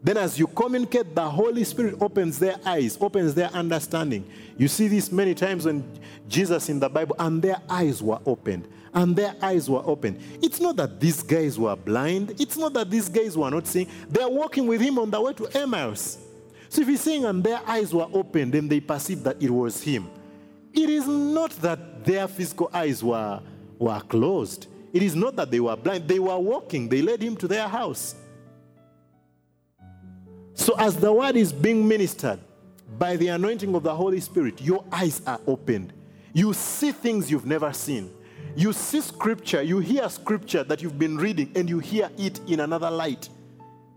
Then, 0.03 0.17
as 0.17 0.39
you 0.39 0.47
communicate, 0.47 1.15
the 1.15 1.29
Holy 1.29 1.63
Spirit 1.63 1.97
opens 2.01 2.39
their 2.39 2.57
eyes, 2.65 2.97
opens 3.01 3.35
their 3.35 3.49
understanding. 3.49 4.25
You 4.57 4.67
see 4.67 4.89
this 4.89 5.13
many 5.13 5.35
times 5.35 5.67
when 5.67 5.85
Jesus 6.27 6.71
in 6.71 6.81
the 6.81 6.89
Bible, 6.89 7.17
and 7.19 7.43
their 7.43 7.61
eyes 7.69 8.03
were 8.03 8.19
opened. 8.25 8.67
And 8.93 9.15
their 9.15 9.35
eyes 9.41 9.69
were 9.71 9.83
opened. 9.85 10.21
It's 10.43 10.59
not 10.59 10.77
that 10.77 10.99
these 10.99 11.23
guys 11.23 11.59
were 11.59 11.77
blind. 11.77 12.41
It's 12.41 12.57
not 12.57 12.73
that 12.73 12.91
these 12.91 13.09
guys 13.09 13.37
were 13.37 13.51
not 13.51 13.67
seeing. 13.67 13.89
They're 14.09 14.29
walking 14.29 14.67
with 14.67 14.81
him 14.81 14.99
on 14.99 15.11
the 15.11 15.21
way 15.21 15.33
to 15.35 15.47
Emmaus. 15.57 16.19
So 16.71 16.83
if 16.83 16.89
he's 16.89 17.01
saying, 17.01 17.25
and 17.25 17.43
their 17.43 17.61
eyes 17.67 17.93
were 17.93 18.07
opened, 18.13 18.55
then 18.55 18.69
they 18.69 18.79
perceived 18.79 19.25
that 19.25 19.43
it 19.43 19.51
was 19.51 19.83
him. 19.83 20.09
It 20.73 20.89
is 20.89 21.05
not 21.05 21.51
that 21.63 22.05
their 22.05 22.29
physical 22.29 22.71
eyes 22.73 23.03
were, 23.03 23.43
were 23.77 23.99
closed. 24.03 24.69
It 24.93 25.03
is 25.03 25.17
not 25.17 25.35
that 25.35 25.51
they 25.51 25.59
were 25.59 25.75
blind. 25.75 26.07
They 26.07 26.21
were 26.21 26.39
walking. 26.39 26.89
They 26.89 27.03
led 27.03 27.21
him 27.21 27.35
to 27.39 27.49
their 27.49 27.67
house. 27.67 28.15
So, 30.55 30.77
as 30.79 30.95
the 30.95 31.13
word 31.13 31.35
is 31.35 31.53
being 31.53 31.89
ministered 31.89 32.39
by 32.97 33.17
the 33.17 33.29
anointing 33.29 33.75
of 33.75 33.83
the 33.83 33.95
Holy 33.95 34.21
Spirit, 34.21 34.63
your 34.63 34.85
eyes 34.93 35.23
are 35.27 35.41
opened. 35.49 35.93
You 36.33 36.53
see 36.53 36.93
things 36.93 37.33
you've 37.33 37.47
never 37.47 37.73
seen. 37.73 38.13
You 38.55 38.73
see 38.73 39.01
scripture, 39.01 39.61
you 39.63 39.81
hear 39.81 40.09
scripture 40.09 40.63
that 40.63 40.83
you've 40.83 41.01
been 41.01 41.17
reading, 41.17 41.51
and 41.57 41.69
you 41.69 41.81
hear 41.81 42.11
it 42.17 42.39
in 42.47 42.61
another 42.61 42.93
light. 42.93 43.29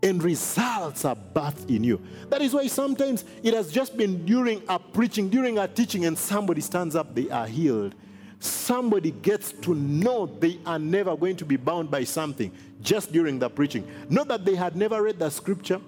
And 0.04 0.22
results 0.22 1.04
are 1.04 1.16
birthed 1.16 1.74
in 1.74 1.82
you. 1.82 2.00
That 2.28 2.42
is 2.42 2.54
why 2.54 2.68
sometimes 2.68 3.24
it 3.42 3.54
has 3.54 3.72
just 3.72 3.96
been 3.96 4.24
during 4.24 4.62
a 4.68 4.78
preaching, 4.78 5.28
during 5.28 5.58
a 5.58 5.66
teaching, 5.66 6.04
and 6.04 6.16
somebody 6.16 6.60
stands 6.60 6.94
up, 6.94 7.14
they 7.14 7.28
are 7.30 7.46
healed. 7.46 7.94
Somebody 8.38 9.10
gets 9.10 9.52
to 9.52 9.74
know 9.74 10.26
they 10.26 10.60
are 10.66 10.78
never 10.78 11.16
going 11.16 11.36
to 11.36 11.46
be 11.46 11.56
bound 11.56 11.90
by 11.90 12.04
something 12.04 12.52
just 12.82 13.10
during 13.10 13.38
the 13.38 13.48
preaching. 13.48 13.90
Not 14.10 14.28
that 14.28 14.44
they 14.44 14.54
had 14.54 14.76
never 14.76 15.02
read 15.02 15.18
the 15.18 15.30
scripture, 15.30 15.80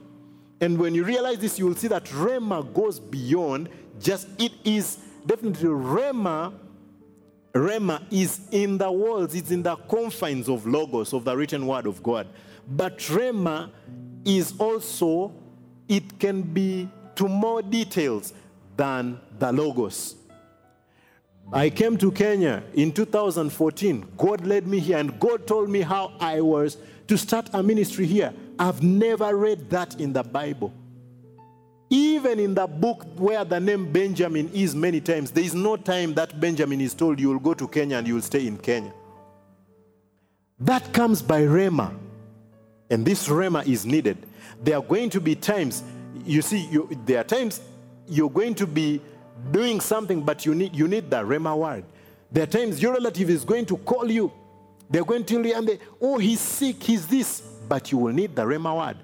and 0.61 0.79
when 0.79 0.95
you 0.95 1.05
realize 1.05 1.39
this, 1.39 1.59
you 1.59 1.67
will 1.67 1.75
see 1.75 1.89
that 1.89 2.07
Rhema 2.07 2.73
goes 2.73 2.99
beyond 2.99 3.69
just 4.01 4.29
it 4.41 4.53
is 4.65 4.99
definitely 5.27 5.69
Rhema. 5.69 6.55
Rhema 7.53 8.03
is 8.11 8.41
in 8.51 8.79
the 8.79 8.91
walls, 8.91 9.35
it's 9.35 9.51
in 9.51 9.63
the 9.63 9.77
confines 9.77 10.49
of 10.49 10.67
Logos, 10.67 11.13
of 11.13 11.25
the 11.25 11.37
written 11.37 11.67
word 11.67 11.87
of 11.87 12.03
God. 12.03 12.27
But 12.69 12.99
Rhema 12.99 13.71
is 14.27 14.53
also, 14.59 15.33
it 15.89 16.19
can 16.19 16.43
be 16.43 16.89
to 17.15 17.29
more 17.29 17.63
details 17.63 18.35
than 18.77 19.19
the 19.39 19.51
Logos. 19.53 20.17
I 21.53 21.71
came 21.71 21.97
to 21.99 22.11
Kenya 22.11 22.65
in 22.75 22.93
2014. 22.93 24.05
God 24.19 24.45
led 24.45 24.67
me 24.67 24.81
here, 24.81 24.99
and 24.99 25.19
God 25.21 25.47
told 25.47 25.71
me 25.71 25.81
how 25.81 26.13
I 26.19 26.41
was 26.41 26.77
to 27.07 27.17
start 27.17 27.49
a 27.53 27.63
ministry 27.63 28.05
here. 28.05 28.35
I've 28.59 28.83
never 28.83 29.37
read 29.37 29.71
that 29.71 30.01
in 30.01 30.13
the 30.13 30.25
Bible. 30.25 30.75
Even 31.89 32.41
in 32.41 32.53
the 32.53 32.67
book 32.67 33.07
where 33.17 33.45
the 33.45 33.61
name 33.61 33.93
Benjamin 33.93 34.51
is 34.53 34.75
many 34.75 35.01
times, 35.01 35.31
there 35.31 35.45
is 35.45 35.55
no 35.55 35.77
time 35.77 36.15
that 36.15 36.41
Benjamin 36.41 36.81
is 36.81 36.95
told 36.95 37.21
you 37.21 37.29
will 37.29 37.39
go 37.39 37.55
to 37.55 37.69
Kenya 37.69 37.99
and 37.99 38.09
you 38.09 38.15
will 38.15 38.23
stay 38.23 38.45
in 38.45 38.59
Kenya. 38.59 38.93
That 40.59 40.93
comes 40.93 41.23
by 41.23 41.43
Rhema. 41.43 41.95
And 42.91 43.05
this 43.05 43.29
Rhema 43.29 43.67
is 43.67 43.85
needed. 43.85 44.19
There 44.63 44.77
are 44.77 44.83
going 44.83 45.11
to 45.11 45.21
be 45.21 45.35
times, 45.35 45.83
you 46.25 46.43
see, 46.43 46.67
you, 46.67 46.89
there 47.05 47.21
are 47.21 47.25
times 47.25 47.61
you're 48.09 48.31
going 48.31 48.55
to 48.57 48.67
be 48.67 49.01
doing 49.51 49.81
something, 49.81 50.23
but 50.23 50.47
you 50.47 50.55
need, 50.55 50.75
you 50.75 50.89
need 50.89 51.11
the 51.11 51.23
Rhema 51.23 51.57
word. 51.57 51.85
There 52.31 52.45
are 52.45 52.47
times 52.47 52.81
your 52.81 52.93
relative 52.93 53.31
is 53.31 53.45
going 53.45 53.67
to 53.67 53.77
call 53.79 54.11
you. 54.11 54.33
They're 54.89 55.05
going 55.05 55.25
to 55.25 55.35
tell 55.35 55.45
you, 55.45 55.55
and 55.55 55.67
they, 55.67 55.79
oh, 56.01 56.19
he's 56.19 56.41
sick, 56.41 56.83
he's 56.83 57.07
this, 57.07 57.41
but 57.41 57.91
you 57.91 57.99
will 57.99 58.13
need 58.13 58.37
the 58.37 58.43
Rhema 58.43 58.77
word. 58.77 58.97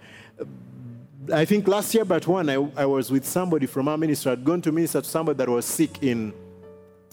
I 1.32 1.44
think 1.44 1.68
last 1.68 1.94
year, 1.94 2.04
but 2.04 2.26
one, 2.26 2.48
I, 2.50 2.54
I 2.76 2.84
was 2.84 3.10
with 3.10 3.24
somebody 3.24 3.66
from 3.66 3.86
our 3.88 3.96
ministry. 3.96 4.32
I'd 4.32 4.44
gone 4.44 4.60
to 4.62 4.72
minister 4.72 5.00
to 5.00 5.08
somebody 5.08 5.36
that 5.38 5.48
was 5.48 5.64
sick 5.64 6.02
in 6.02 6.32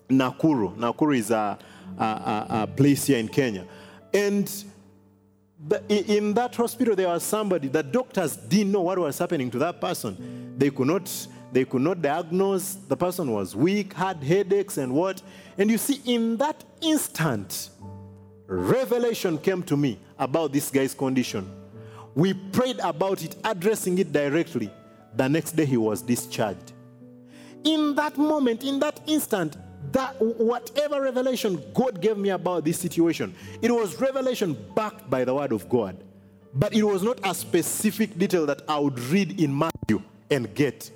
Nakuru. 0.10 0.76
Nakuru 0.78 1.16
is 1.16 1.30
a, 1.30 1.60
a, 1.98 2.04
a, 2.04 2.48
a 2.50 2.68
place 2.68 3.06
here 3.06 3.20
in 3.20 3.28
Kenya. 3.28 3.66
And 4.12 4.52
in 5.90 6.34
that 6.36 6.56
hospital, 6.56 6.96
there 6.96 7.08
was 7.10 7.24
somebody, 7.24 7.68
the 7.68 7.84
doctors 7.84 8.36
didn't 8.38 8.72
know 8.72 8.82
what 8.82 8.98
was 8.98 9.18
happening 9.18 9.52
to 9.52 9.60
that 9.60 9.82
person. 9.82 10.56
They 10.58 10.70
could 10.70 10.88
not, 10.88 11.28
they 11.52 11.66
could 11.66 11.82
not 11.82 12.02
diagnose. 12.02 12.76
The 12.76 12.96
person 12.96 13.32
was 13.32 13.56
weak, 13.56 13.94
had 13.94 14.24
headaches, 14.24 14.78
and 14.78 14.94
what. 14.94 15.22
And 15.58 15.70
you 15.70 15.78
see, 15.78 16.02
in 16.06 16.38
that 16.38 16.64
instant, 16.82 17.70
revelation 18.48 19.38
came 19.38 19.62
to 19.64 19.76
me 19.76 20.00
about 20.18 20.54
this 20.54 20.72
guy's 20.72 20.94
condition. 20.94 21.50
We 22.16 22.34
prayed 22.34 22.80
about 22.80 23.24
it, 23.24 23.36
addressing 23.44 23.98
it 24.00 24.12
directly. 24.12 24.72
The 25.16 25.28
next 25.28 25.52
day, 25.54 25.66
he 25.66 25.78
was 25.78 26.02
discharged. 26.02 26.72
In 27.66 27.96
that 27.96 28.18
moment, 28.18 28.64
in 28.64 28.80
that 28.80 29.02
instant, 29.08 29.58
that 29.92 30.16
whatever 30.20 31.02
revelation 31.02 31.64
God 31.74 32.02
gave 32.02 32.18
me 32.18 32.30
about 32.30 32.66
this 32.66 32.80
situation, 32.80 33.34
it 33.62 33.72
was 33.72 34.00
revelation 34.00 34.58
backed 34.76 35.10
by 35.10 35.24
the 35.24 35.34
word 35.34 35.52
of 35.52 35.68
God. 35.70 36.04
But 36.54 36.74
it 36.74 36.84
was 36.84 37.04
not 37.04 37.20
a 37.24 37.34
specific 37.34 38.18
detail 38.18 38.46
that 38.48 38.64
I 38.68 38.80
would 38.80 39.00
read 39.00 39.40
in 39.40 39.58
Matthew 39.58 40.02
and 40.30 40.54
get. 40.56 40.90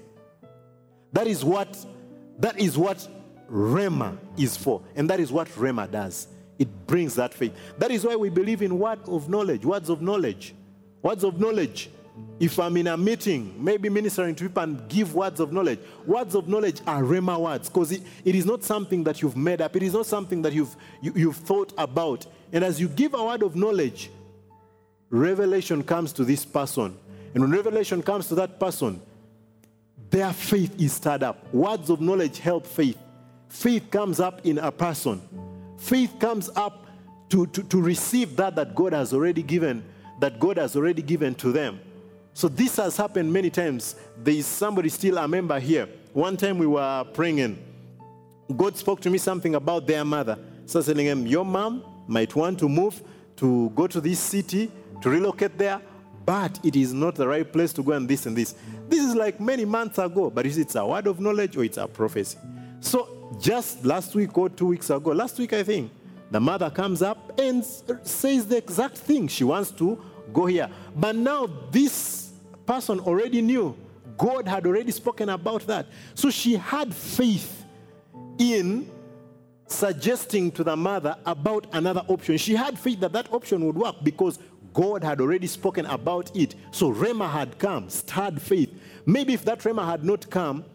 That 1.12 1.28
is 1.28 1.44
what 1.46 1.86
that 2.40 2.60
is 2.60 2.78
what 2.78 3.08
Rhema 3.50 4.18
is 4.38 4.58
for. 4.58 4.82
And 4.96 5.10
that 5.10 5.20
is 5.20 5.32
what 5.32 5.48
Rhema 5.50 5.90
does. 5.90 6.28
It 6.58 6.88
brings 6.88 7.16
that 7.16 7.34
faith. 7.34 7.54
That 7.78 7.92
is 7.92 8.06
why 8.06 8.16
we 8.16 8.30
believe 8.30 8.62
in 8.62 8.80
word 8.80 9.00
of 9.08 9.30
knowledge, 9.30 9.66
words 9.66 9.90
of 9.90 10.02
knowledge. 10.02 10.56
Words 11.02 11.24
of 11.24 11.40
knowledge. 11.40 11.90
If 12.40 12.60
I'm 12.60 12.76
in 12.78 12.88
a 12.88 12.98
meeting, 12.98 13.56
maybe 13.64 13.90
ministering 13.90 14.36
to 14.36 14.44
people 14.44 14.64
and 14.64 14.88
give 14.90 15.16
words 15.16 15.40
of 15.40 15.52
knowledge, 15.52 15.80
words 16.06 16.36
of 16.36 16.48
knowledge 16.48 16.82
are 16.86 17.02
Rhema 17.02 17.40
words 17.40 17.70
because 17.70 17.92
it, 17.92 18.04
it 18.26 18.36
is 18.36 18.46
not 18.46 18.64
something 18.64 19.04
that 19.06 19.22
you've 19.22 19.38
made 19.38 19.62
up. 19.62 19.76
It 19.76 19.84
is 19.84 19.94
not 19.94 20.06
something 20.06 20.42
that 20.42 20.54
you've, 20.54 20.76
you, 21.02 21.12
have 21.12 21.20
you 21.20 21.32
have 21.32 21.40
thought 21.40 21.74
about. 21.78 22.26
And 22.52 22.64
as 22.64 22.80
you 22.80 22.88
give 22.88 23.14
a 23.14 23.24
word 23.24 23.44
of 23.44 23.56
knowledge, 23.56 24.12
revelation 25.10 25.84
comes 25.84 26.12
to 26.14 26.26
this 26.26 26.44
person. 26.46 26.98
And 27.34 27.42
when 27.44 27.52
revelation 27.52 28.04
comes 28.04 28.28
to 28.28 28.36
that 28.36 28.60
person, 28.60 29.02
their 30.10 30.34
faith 30.34 30.80
is 30.80 30.94
stirred 30.94 31.24
up. 31.24 31.52
Words 31.54 31.90
of 31.90 32.02
knowledge 32.02 32.40
help 32.40 32.68
faith. 32.68 32.98
Faith 33.50 33.90
comes 33.90 34.20
up 34.20 34.46
in 34.46 34.58
a 34.60 34.72
person. 34.72 35.22
Faith 35.78 36.20
comes 36.20 36.50
up 36.56 36.86
to, 37.30 37.48
to, 37.48 37.64
to 37.64 37.82
receive 37.82 38.36
that 38.36 38.56
that 38.56 38.76
God 38.76 38.94
has 38.94 39.14
already 39.14 39.42
given, 39.42 39.84
that 40.20 40.40
God 40.40 40.58
has 40.58 40.76
already 40.76 41.02
given 41.02 41.34
to 41.36 41.52
them. 41.52 41.80
So 42.34 42.48
this 42.48 42.78
has 42.78 42.98
happened 42.98 43.32
many 43.32 43.50
times. 43.50 43.96
There 44.18 44.34
is 44.34 44.48
somebody 44.48 44.90
still 44.90 45.18
a 45.18 45.28
member 45.28 45.60
here. 45.60 45.88
One 46.14 46.36
time 46.36 46.58
we 46.58 46.68
were 46.68 47.06
praying 47.14 47.40
and 47.42 47.58
God 48.56 48.78
spoke 48.78 49.02
to 49.02 49.10
me 49.10 49.18
something 49.18 49.56
about 49.56 49.88
their 49.88 50.04
mother. 50.04 50.38
So 50.66 50.82
telling 50.82 51.06
him, 51.06 51.28
your 51.28 51.46
mom 51.46 51.84
might 52.08 52.36
want 52.36 52.60
to 52.60 52.70
move 52.70 53.02
to 53.38 53.70
go 53.72 53.88
to 53.88 54.02
this 54.02 54.20
city, 54.20 54.72
to 55.02 55.10
relocate 55.10 55.58
there, 55.58 55.82
but 56.26 56.60
it 56.64 56.76
is 56.76 56.94
not 56.94 57.16
the 57.16 57.28
right 57.28 57.52
place 57.52 57.74
to 57.74 57.84
go 57.84 57.92
and 57.92 58.08
this 58.08 58.26
and 58.26 58.36
this. 58.36 58.56
This 58.88 59.04
is 59.04 59.16
like 59.16 59.40
many 59.40 59.66
months 59.66 59.98
ago, 59.98 60.30
but 60.30 60.46
is 60.46 60.58
it 60.58 60.74
a 60.76 60.86
word 60.86 61.08
of 61.08 61.20
knowledge 61.20 61.58
or 61.58 61.64
it's 61.64 61.78
a 61.78 61.88
prophecy? 61.88 62.38
So 62.80 63.38
just 63.40 63.86
last 63.86 64.16
week 64.16 64.38
or 64.38 64.50
two 64.50 64.68
weeks 64.68 64.90
ago, 64.90 65.12
last 65.12 65.38
week 65.38 65.54
I 65.54 65.64
think, 65.64 65.92
the 66.32 66.40
mother 66.40 66.70
comes 66.70 67.02
up 67.02 67.40
and 67.40 67.64
says 68.04 68.48
the 68.48 68.58
exact 68.58 68.98
thing. 68.98 69.28
She 69.28 69.44
wants 69.44 69.72
to 69.72 70.04
go 70.32 70.46
here. 70.48 70.70
But 70.96 71.16
now 71.16 71.48
this 71.70 72.23
person 72.66 73.00
already 73.00 73.42
knew. 73.42 73.76
God 74.18 74.48
had 74.48 74.66
already 74.66 74.92
spoken 74.92 75.30
about 75.30 75.66
that. 75.68 75.88
So 76.16 76.30
she 76.30 76.56
had 76.56 76.94
faith 76.94 77.66
in 78.38 78.90
suggesting 79.68 80.52
to 80.52 80.64
the 80.64 80.76
mother 80.76 81.16
about 81.26 81.68
another 81.74 82.04
option. 82.08 82.38
She 82.38 82.56
had 82.56 82.78
faith 82.78 83.00
that 83.00 83.14
that 83.14 83.32
option 83.34 83.66
would 83.66 83.76
work 83.76 83.96
because 84.04 84.40
God 84.74 85.04
had 85.04 85.22
already 85.22 85.48
spoken 85.48 85.86
about 85.86 86.36
it. 86.36 86.56
So 86.72 86.92
Rhema 86.92 87.30
had 87.30 87.58
come, 87.60 87.90
stirred 87.90 88.42
faith. 88.42 88.74
Maybe 89.06 89.34
if 89.34 89.46
that 89.46 89.60
Rhema 89.60 89.86
had 89.86 90.04
not 90.04 90.30
come, 90.30 90.66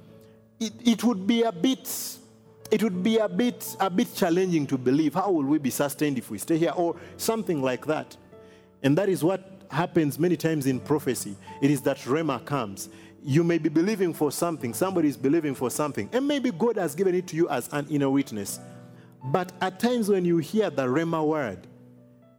it, 0.61 0.73
it 0.85 1.05
would 1.05 1.27
be 1.27 1.43
a 1.43 1.53
bit 1.53 2.17
it 2.71 2.83
would 2.83 3.03
be 3.03 3.17
a 3.17 3.29
bit 3.29 3.77
a 3.81 3.89
bit 3.89 4.15
challenging 4.15 4.67
to 4.67 4.77
believe 4.77 5.15
how 5.15 5.31
will 5.31 5.45
we 5.45 5.59
be 5.59 5.71
sustained 5.71 6.19
if 6.19 6.31
we 6.31 6.37
stay 6.37 6.59
here 6.59 6.73
or 6.77 6.97
something 7.17 7.63
like 7.63 7.87
that 7.87 8.15
and 8.83 8.99
that 8.99 9.09
is 9.09 9.25
what 9.25 9.58
happens 9.71 10.19
many 10.19 10.37
times 10.37 10.67
in 10.67 10.81
prophecy 10.81 11.37
it 11.61 11.71
is 11.71 11.81
that 11.83 11.99
rhema 11.99 12.45
comes 12.45 12.89
you 13.23 13.43
may 13.43 13.59
be 13.59 13.69
believing 13.69 14.15
for 14.15 14.31
something 14.31 14.73
somebody 14.73 15.09
is 15.09 15.17
believing 15.17 15.55
for 15.55 15.71
something 15.71 16.09
and 16.13 16.27
maybe 16.27 16.51
god 16.51 16.77
has 16.77 16.95
given 16.95 17.15
it 17.15 17.27
to 17.27 17.37
you 17.37 17.49
as 17.49 17.69
an 17.73 17.87
inner 17.91 18.11
witness 18.11 18.61
but 19.25 19.53
at 19.61 19.79
times 19.81 20.09
when 20.09 20.25
you 20.25 20.39
hear 20.39 20.71
the 20.71 20.87
rhema 20.87 21.25
word 21.25 21.67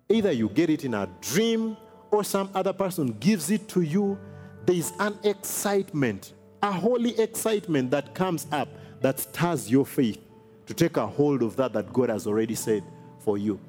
either 0.09 0.32
you 0.32 0.49
get 0.49 0.69
it 0.69 0.86
in 0.86 0.93
a 0.93 1.07
dream 1.21 1.77
or 2.11 2.23
some 2.23 2.49
other 2.55 2.73
person 2.73 3.11
gives 3.19 3.51
it 3.51 3.67
to 3.67 3.82
you 3.82 4.17
there 4.65 4.75
is 4.75 4.93
an 4.99 5.17
excitement 5.23 6.34
a 6.61 6.71
holy 6.71 7.17
excitement 7.19 7.91
that 7.91 8.13
comes 8.13 8.47
up 8.51 8.67
that 9.01 9.19
stirs 9.19 9.69
your 9.69 9.86
faith 9.86 10.19
to 10.65 10.73
take 10.73 10.97
a 10.97 11.07
hold 11.07 11.41
of 11.41 11.55
that 11.55 11.73
that 11.73 11.91
God 11.91 12.09
has 12.09 12.27
already 12.27 12.55
said 12.55 12.84
for 13.19 13.38
you. 13.38 13.59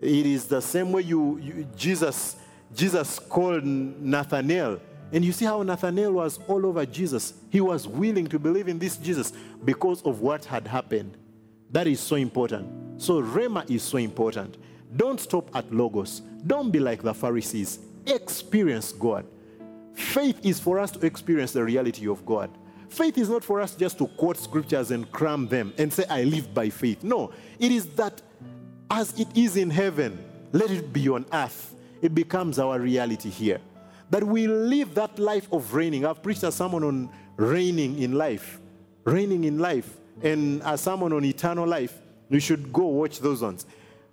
It 0.00 0.26
is 0.26 0.46
the 0.46 0.60
same 0.60 0.92
way 0.92 1.02
you, 1.02 1.38
you 1.38 1.66
Jesus 1.76 2.36
Jesus 2.74 3.18
called 3.18 3.64
Nathanael 3.64 4.80
and 5.12 5.24
you 5.24 5.32
see 5.32 5.44
how 5.44 5.62
Nathanael 5.62 6.12
was 6.12 6.38
all 6.48 6.66
over 6.66 6.84
Jesus. 6.84 7.34
He 7.50 7.60
was 7.60 7.88
willing 7.88 8.26
to 8.26 8.38
believe 8.38 8.68
in 8.68 8.78
this 8.78 8.96
Jesus 8.96 9.32
because 9.64 10.02
of 10.02 10.20
what 10.20 10.44
had 10.44 10.66
happened. 10.66 11.16
That 11.70 11.86
is 11.86 12.00
so 12.00 12.16
important. 12.16 13.00
So 13.00 13.22
Rhema 13.22 13.68
is 13.70 13.82
so 13.82 13.98
important. 13.98 14.58
Don't 14.96 15.20
stop 15.20 15.54
at 15.54 15.72
Logos. 15.72 16.20
Don't 16.46 16.70
be 16.70 16.78
like 16.78 17.02
the 17.02 17.14
Pharisees. 17.14 17.78
Experience 18.06 18.92
God. 18.92 19.26
Faith 19.94 20.44
is 20.44 20.60
for 20.60 20.78
us 20.78 20.90
to 20.92 21.06
experience 21.06 21.52
the 21.52 21.64
reality 21.64 22.08
of 22.08 22.24
God. 22.24 22.50
Faith 22.88 23.18
is 23.18 23.28
not 23.28 23.44
for 23.44 23.60
us 23.60 23.74
just 23.74 23.98
to 23.98 24.06
quote 24.06 24.36
scriptures 24.36 24.90
and 24.90 25.10
cram 25.12 25.46
them 25.48 25.74
and 25.76 25.92
say, 25.92 26.04
I 26.08 26.24
live 26.24 26.54
by 26.54 26.70
faith. 26.70 27.02
No, 27.02 27.32
it 27.58 27.70
is 27.70 27.86
that 27.96 28.22
as 28.90 29.18
it 29.18 29.28
is 29.36 29.56
in 29.56 29.70
heaven, 29.70 30.24
let 30.52 30.70
it 30.70 30.92
be 30.92 31.08
on 31.08 31.26
earth. 31.32 31.74
It 32.02 32.14
becomes 32.14 32.58
our 32.58 32.78
reality 32.78 33.30
here. 33.30 33.60
That 34.10 34.24
we 34.24 34.46
live 34.46 34.94
that 34.94 35.18
life 35.18 35.52
of 35.52 35.74
reigning. 35.74 36.06
I've 36.06 36.22
preached 36.22 36.42
a 36.42 36.52
sermon 36.52 36.82
on 36.84 37.10
reigning 37.36 37.98
in 37.98 38.12
life, 38.12 38.60
reigning 39.04 39.44
in 39.44 39.58
life, 39.58 39.96
and 40.22 40.62
a 40.64 40.78
sermon 40.78 41.12
on 41.12 41.24
eternal 41.24 41.66
life. 41.66 41.98
You 42.30 42.40
should 42.40 42.72
go 42.72 42.86
watch 42.86 43.20
those 43.20 43.42
ones. 43.42 43.66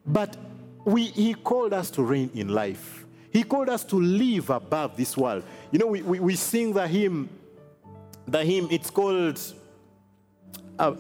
But 0.06 0.38
we, 0.84 1.06
he 1.06 1.34
called 1.34 1.74
us 1.74 1.90
to 1.92 2.04
reign 2.04 2.30
in 2.34 2.50
life. 2.50 3.06
He 3.32 3.44
called 3.44 3.70
us 3.70 3.84
to 3.86 3.96
live 3.98 4.50
above 4.50 4.96
this 4.96 5.18
world. 5.18 5.44
You 5.72 5.80
know, 5.80 5.88
we, 5.88 6.02
we, 6.02 6.20
we 6.20 6.36
sing 6.36 6.74
the 6.74 6.88
hymn, 6.88 7.30
the 8.28 8.44
hymn, 8.46 8.68
it's 8.72 8.90
called, 8.90 9.42
uh, 10.80 10.94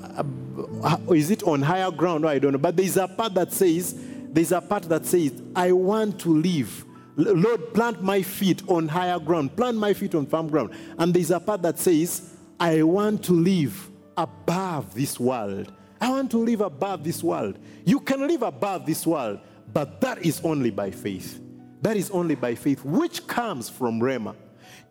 uh, 0.83 0.97
is 1.13 1.31
it 1.31 1.43
on 1.43 1.61
higher 1.61 1.91
ground? 1.91 2.25
I 2.25 2.39
don't 2.39 2.53
know. 2.53 2.57
But 2.57 2.75
there's 2.75 2.97
a 2.97 3.07
part 3.07 3.33
that 3.35 3.53
says, 3.53 3.97
there's 4.35 4.51
a 4.51 4.59
part 4.59 4.83
that 4.83 5.05
says, 5.05 5.41
I 5.55 5.71
want 5.71 6.19
to 6.19 6.29
live. 6.29 6.83
Lord, 7.15 7.73
plant 7.73 8.03
my 8.03 8.21
feet 8.21 8.63
on 8.67 8.89
higher 8.89 9.17
ground, 9.17 9.55
plant 9.55 9.77
my 9.77 9.93
feet 9.93 10.13
on 10.13 10.25
firm 10.25 10.49
ground. 10.49 10.71
And 10.99 11.13
there's 11.13 11.31
a 11.31 11.39
part 11.39 11.61
that 11.61 11.79
says, 11.79 12.33
I 12.59 12.83
want 12.83 13.23
to 13.23 13.33
live 13.33 13.89
above 14.17 14.93
this 14.93 15.17
world. 15.21 15.71
I 16.01 16.09
want 16.09 16.31
to 16.31 16.37
live 16.37 16.59
above 16.59 17.05
this 17.05 17.23
world. 17.23 17.59
You 17.85 18.01
can 18.01 18.27
live 18.27 18.41
above 18.41 18.85
this 18.85 19.07
world, 19.07 19.39
but 19.71 20.01
that 20.01 20.25
is 20.25 20.41
only 20.43 20.69
by 20.69 20.91
faith. 20.91 21.39
That 21.81 21.95
is 21.95 22.11
only 22.11 22.35
by 22.35 22.55
faith, 22.55 22.83
which 22.83 23.25
comes 23.27 23.69
from 23.69 24.01
Rhema. 24.01 24.35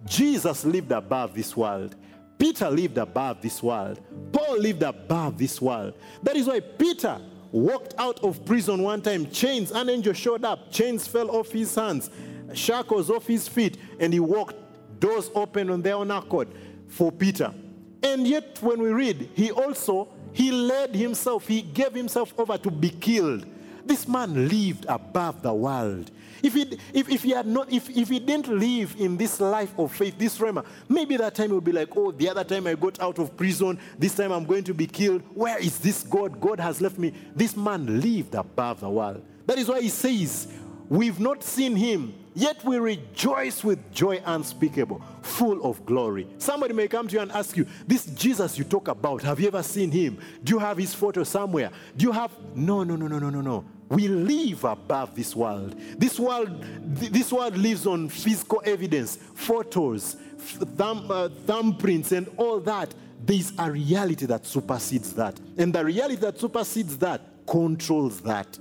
Jesus 0.06 0.64
lived 0.64 0.90
above 0.90 1.34
this 1.34 1.54
world. 1.54 1.96
Peter 2.38 2.70
lived 2.70 2.96
above 2.96 3.42
this 3.42 3.62
world. 3.62 4.00
Paul 4.32 4.58
lived 4.58 4.82
above 4.82 5.36
this 5.36 5.60
world. 5.60 5.92
That 6.22 6.34
is 6.34 6.46
why 6.46 6.60
Peter 6.60 7.20
walked 7.54 7.94
out 7.98 8.22
of 8.24 8.44
prison 8.44 8.82
one 8.82 9.00
time. 9.00 9.30
Chains, 9.30 9.70
an 9.70 9.88
angel 9.88 10.12
showed 10.12 10.44
up. 10.44 10.72
Chains 10.72 11.06
fell 11.06 11.30
off 11.30 11.52
his 11.52 11.72
hands, 11.74 12.10
shackles 12.52 13.08
off 13.08 13.26
his 13.26 13.46
feet, 13.46 13.78
and 14.00 14.12
he 14.12 14.20
walked. 14.20 14.56
Doors 14.98 15.30
opened 15.34 15.70
on 15.70 15.80
their 15.80 15.94
own 15.94 16.10
accord 16.10 16.48
for 16.88 17.12
Peter. 17.12 17.54
And 18.02 18.26
yet, 18.26 18.58
when 18.60 18.82
we 18.82 18.90
read, 18.90 19.30
he 19.34 19.50
also 19.52 20.08
he 20.32 20.50
led 20.50 20.94
himself, 20.94 21.46
he 21.46 21.62
gave 21.62 21.92
himself 21.92 22.34
over 22.36 22.58
to 22.58 22.70
be 22.70 22.90
killed. 22.90 23.46
This 23.86 24.08
man 24.08 24.48
lived 24.48 24.86
above 24.88 25.42
the 25.42 25.54
world. 25.54 26.10
If 26.44 26.52
he, 26.52 26.78
if, 26.92 27.08
if 27.08 27.22
he 27.22 27.30
had 27.30 27.46
not, 27.46 27.72
if, 27.72 27.88
if 27.88 28.10
he 28.10 28.20
didn't 28.20 28.48
live 28.48 28.96
in 28.98 29.16
this 29.16 29.40
life 29.40 29.72
of 29.78 29.90
faith, 29.90 30.18
this 30.18 30.36
rhema, 30.38 30.62
maybe 30.90 31.16
that 31.16 31.34
time 31.34 31.48
he 31.48 31.54
would 31.54 31.64
be 31.64 31.72
like, 31.72 31.88
oh, 31.96 32.12
the 32.12 32.28
other 32.28 32.44
time 32.44 32.66
I 32.66 32.74
got 32.74 33.00
out 33.00 33.18
of 33.18 33.34
prison, 33.34 33.78
this 33.98 34.14
time 34.14 34.30
I'm 34.30 34.44
going 34.44 34.62
to 34.64 34.74
be 34.74 34.86
killed. 34.86 35.22
Where 35.32 35.58
is 35.58 35.78
this 35.78 36.02
God? 36.02 36.38
God 36.38 36.60
has 36.60 36.82
left 36.82 36.98
me. 36.98 37.14
This 37.34 37.56
man 37.56 37.98
lived 37.98 38.34
above 38.34 38.80
the 38.80 38.90
world. 38.90 39.24
That 39.46 39.56
is 39.56 39.68
why 39.68 39.80
he 39.80 39.88
says, 39.88 40.48
We've 40.90 41.18
not 41.18 41.42
seen 41.42 41.76
him, 41.76 42.12
yet 42.34 42.62
we 42.64 42.78
rejoice 42.78 43.64
with 43.64 43.92
joy 43.92 44.20
unspeakable, 44.24 45.00
full 45.22 45.64
of 45.64 45.84
glory. 45.86 46.26
Somebody 46.38 46.74
may 46.74 46.88
come 46.88 47.08
to 47.08 47.14
you 47.14 47.20
and 47.20 47.32
ask 47.32 47.56
you, 47.56 47.66
This 47.86 48.06
Jesus 48.06 48.58
you 48.58 48.64
talk 48.64 48.88
about, 48.88 49.22
have 49.22 49.40
you 49.40 49.48
ever 49.48 49.62
seen 49.62 49.90
him? 49.90 50.18
Do 50.42 50.54
you 50.54 50.58
have 50.58 50.76
his 50.76 50.94
photo 50.94 51.24
somewhere? 51.24 51.70
Do 51.96 52.04
you 52.04 52.12
have. 52.12 52.30
No, 52.54 52.84
no, 52.84 52.96
no, 52.96 53.06
no, 53.06 53.18
no, 53.18 53.30
no, 53.30 53.40
no. 53.40 53.64
We 53.88 54.08
live 54.08 54.64
above 54.64 55.14
this 55.14 55.36
world. 55.36 55.78
This 55.98 56.18
world, 56.18 56.64
th- 56.98 57.12
this 57.12 57.32
world 57.32 57.56
lives 57.56 57.86
on 57.86 58.08
physical 58.08 58.62
evidence, 58.64 59.16
photos, 59.34 60.16
thumb, 60.38 61.10
uh, 61.10 61.28
thumbprints, 61.28 62.12
and 62.12 62.28
all 62.36 62.60
that. 62.60 62.94
There's 63.24 63.52
a 63.58 63.70
reality 63.70 64.26
that 64.26 64.46
supersedes 64.46 65.12
that. 65.14 65.38
And 65.56 65.72
the 65.72 65.84
reality 65.84 66.16
that 66.16 66.38
supersedes 66.38 66.98
that 66.98 67.20
controls 67.46 68.20
that. 68.22 68.58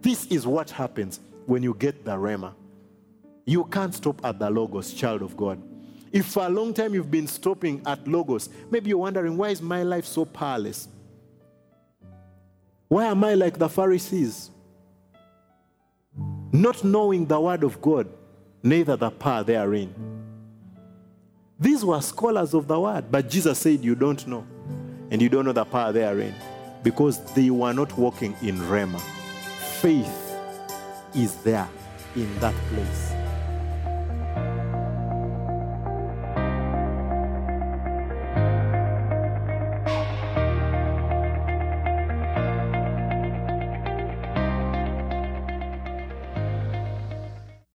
This 0.00 0.26
is 0.26 0.46
what 0.46 0.70
happens 0.70 1.20
when 1.46 1.62
you 1.62 1.74
get 1.74 2.04
the 2.04 2.12
Rhema. 2.12 2.54
You 3.44 3.64
can't 3.64 3.94
stop 3.94 4.24
at 4.24 4.38
the 4.38 4.48
Logos, 4.50 4.92
child 4.92 5.22
of 5.22 5.36
God. 5.36 5.60
If 6.12 6.26
for 6.26 6.44
a 6.44 6.48
long 6.48 6.74
time 6.74 6.94
you've 6.94 7.10
been 7.10 7.26
stopping 7.26 7.82
at 7.86 8.06
Logos, 8.06 8.50
maybe 8.70 8.90
you're 8.90 8.98
wondering, 8.98 9.36
why 9.36 9.48
is 9.48 9.62
my 9.62 9.82
life 9.82 10.04
so 10.04 10.24
powerless? 10.24 10.88
Why 12.88 13.06
am 13.06 13.24
I 13.24 13.34
like 13.34 13.58
the 13.58 13.68
Pharisees? 13.68 14.50
Not 16.52 16.84
knowing 16.84 17.24
the 17.24 17.40
word 17.40 17.64
of 17.64 17.80
God, 17.80 18.06
neither 18.62 18.96
the 18.96 19.10
power 19.10 19.42
therein. 19.42 19.94
These 21.58 21.84
were 21.84 22.00
scholars 22.02 22.52
of 22.52 22.68
the 22.68 22.78
word, 22.78 23.10
but 23.10 23.30
Jesus 23.30 23.58
said, 23.58 23.82
You 23.82 23.94
don't 23.94 24.26
know, 24.26 24.46
and 25.10 25.22
you 25.22 25.30
don't 25.30 25.46
know 25.46 25.52
the 25.52 25.64
power 25.64 25.92
therein, 25.92 26.34
because 26.82 27.18
they 27.32 27.48
were 27.48 27.72
not 27.72 27.96
walking 27.96 28.36
in 28.42 28.58
Rhema. 28.58 29.00
Faith 29.80 30.36
is 31.14 31.36
there 31.36 31.68
in 32.14 32.38
that 32.40 32.54
place. 32.68 33.21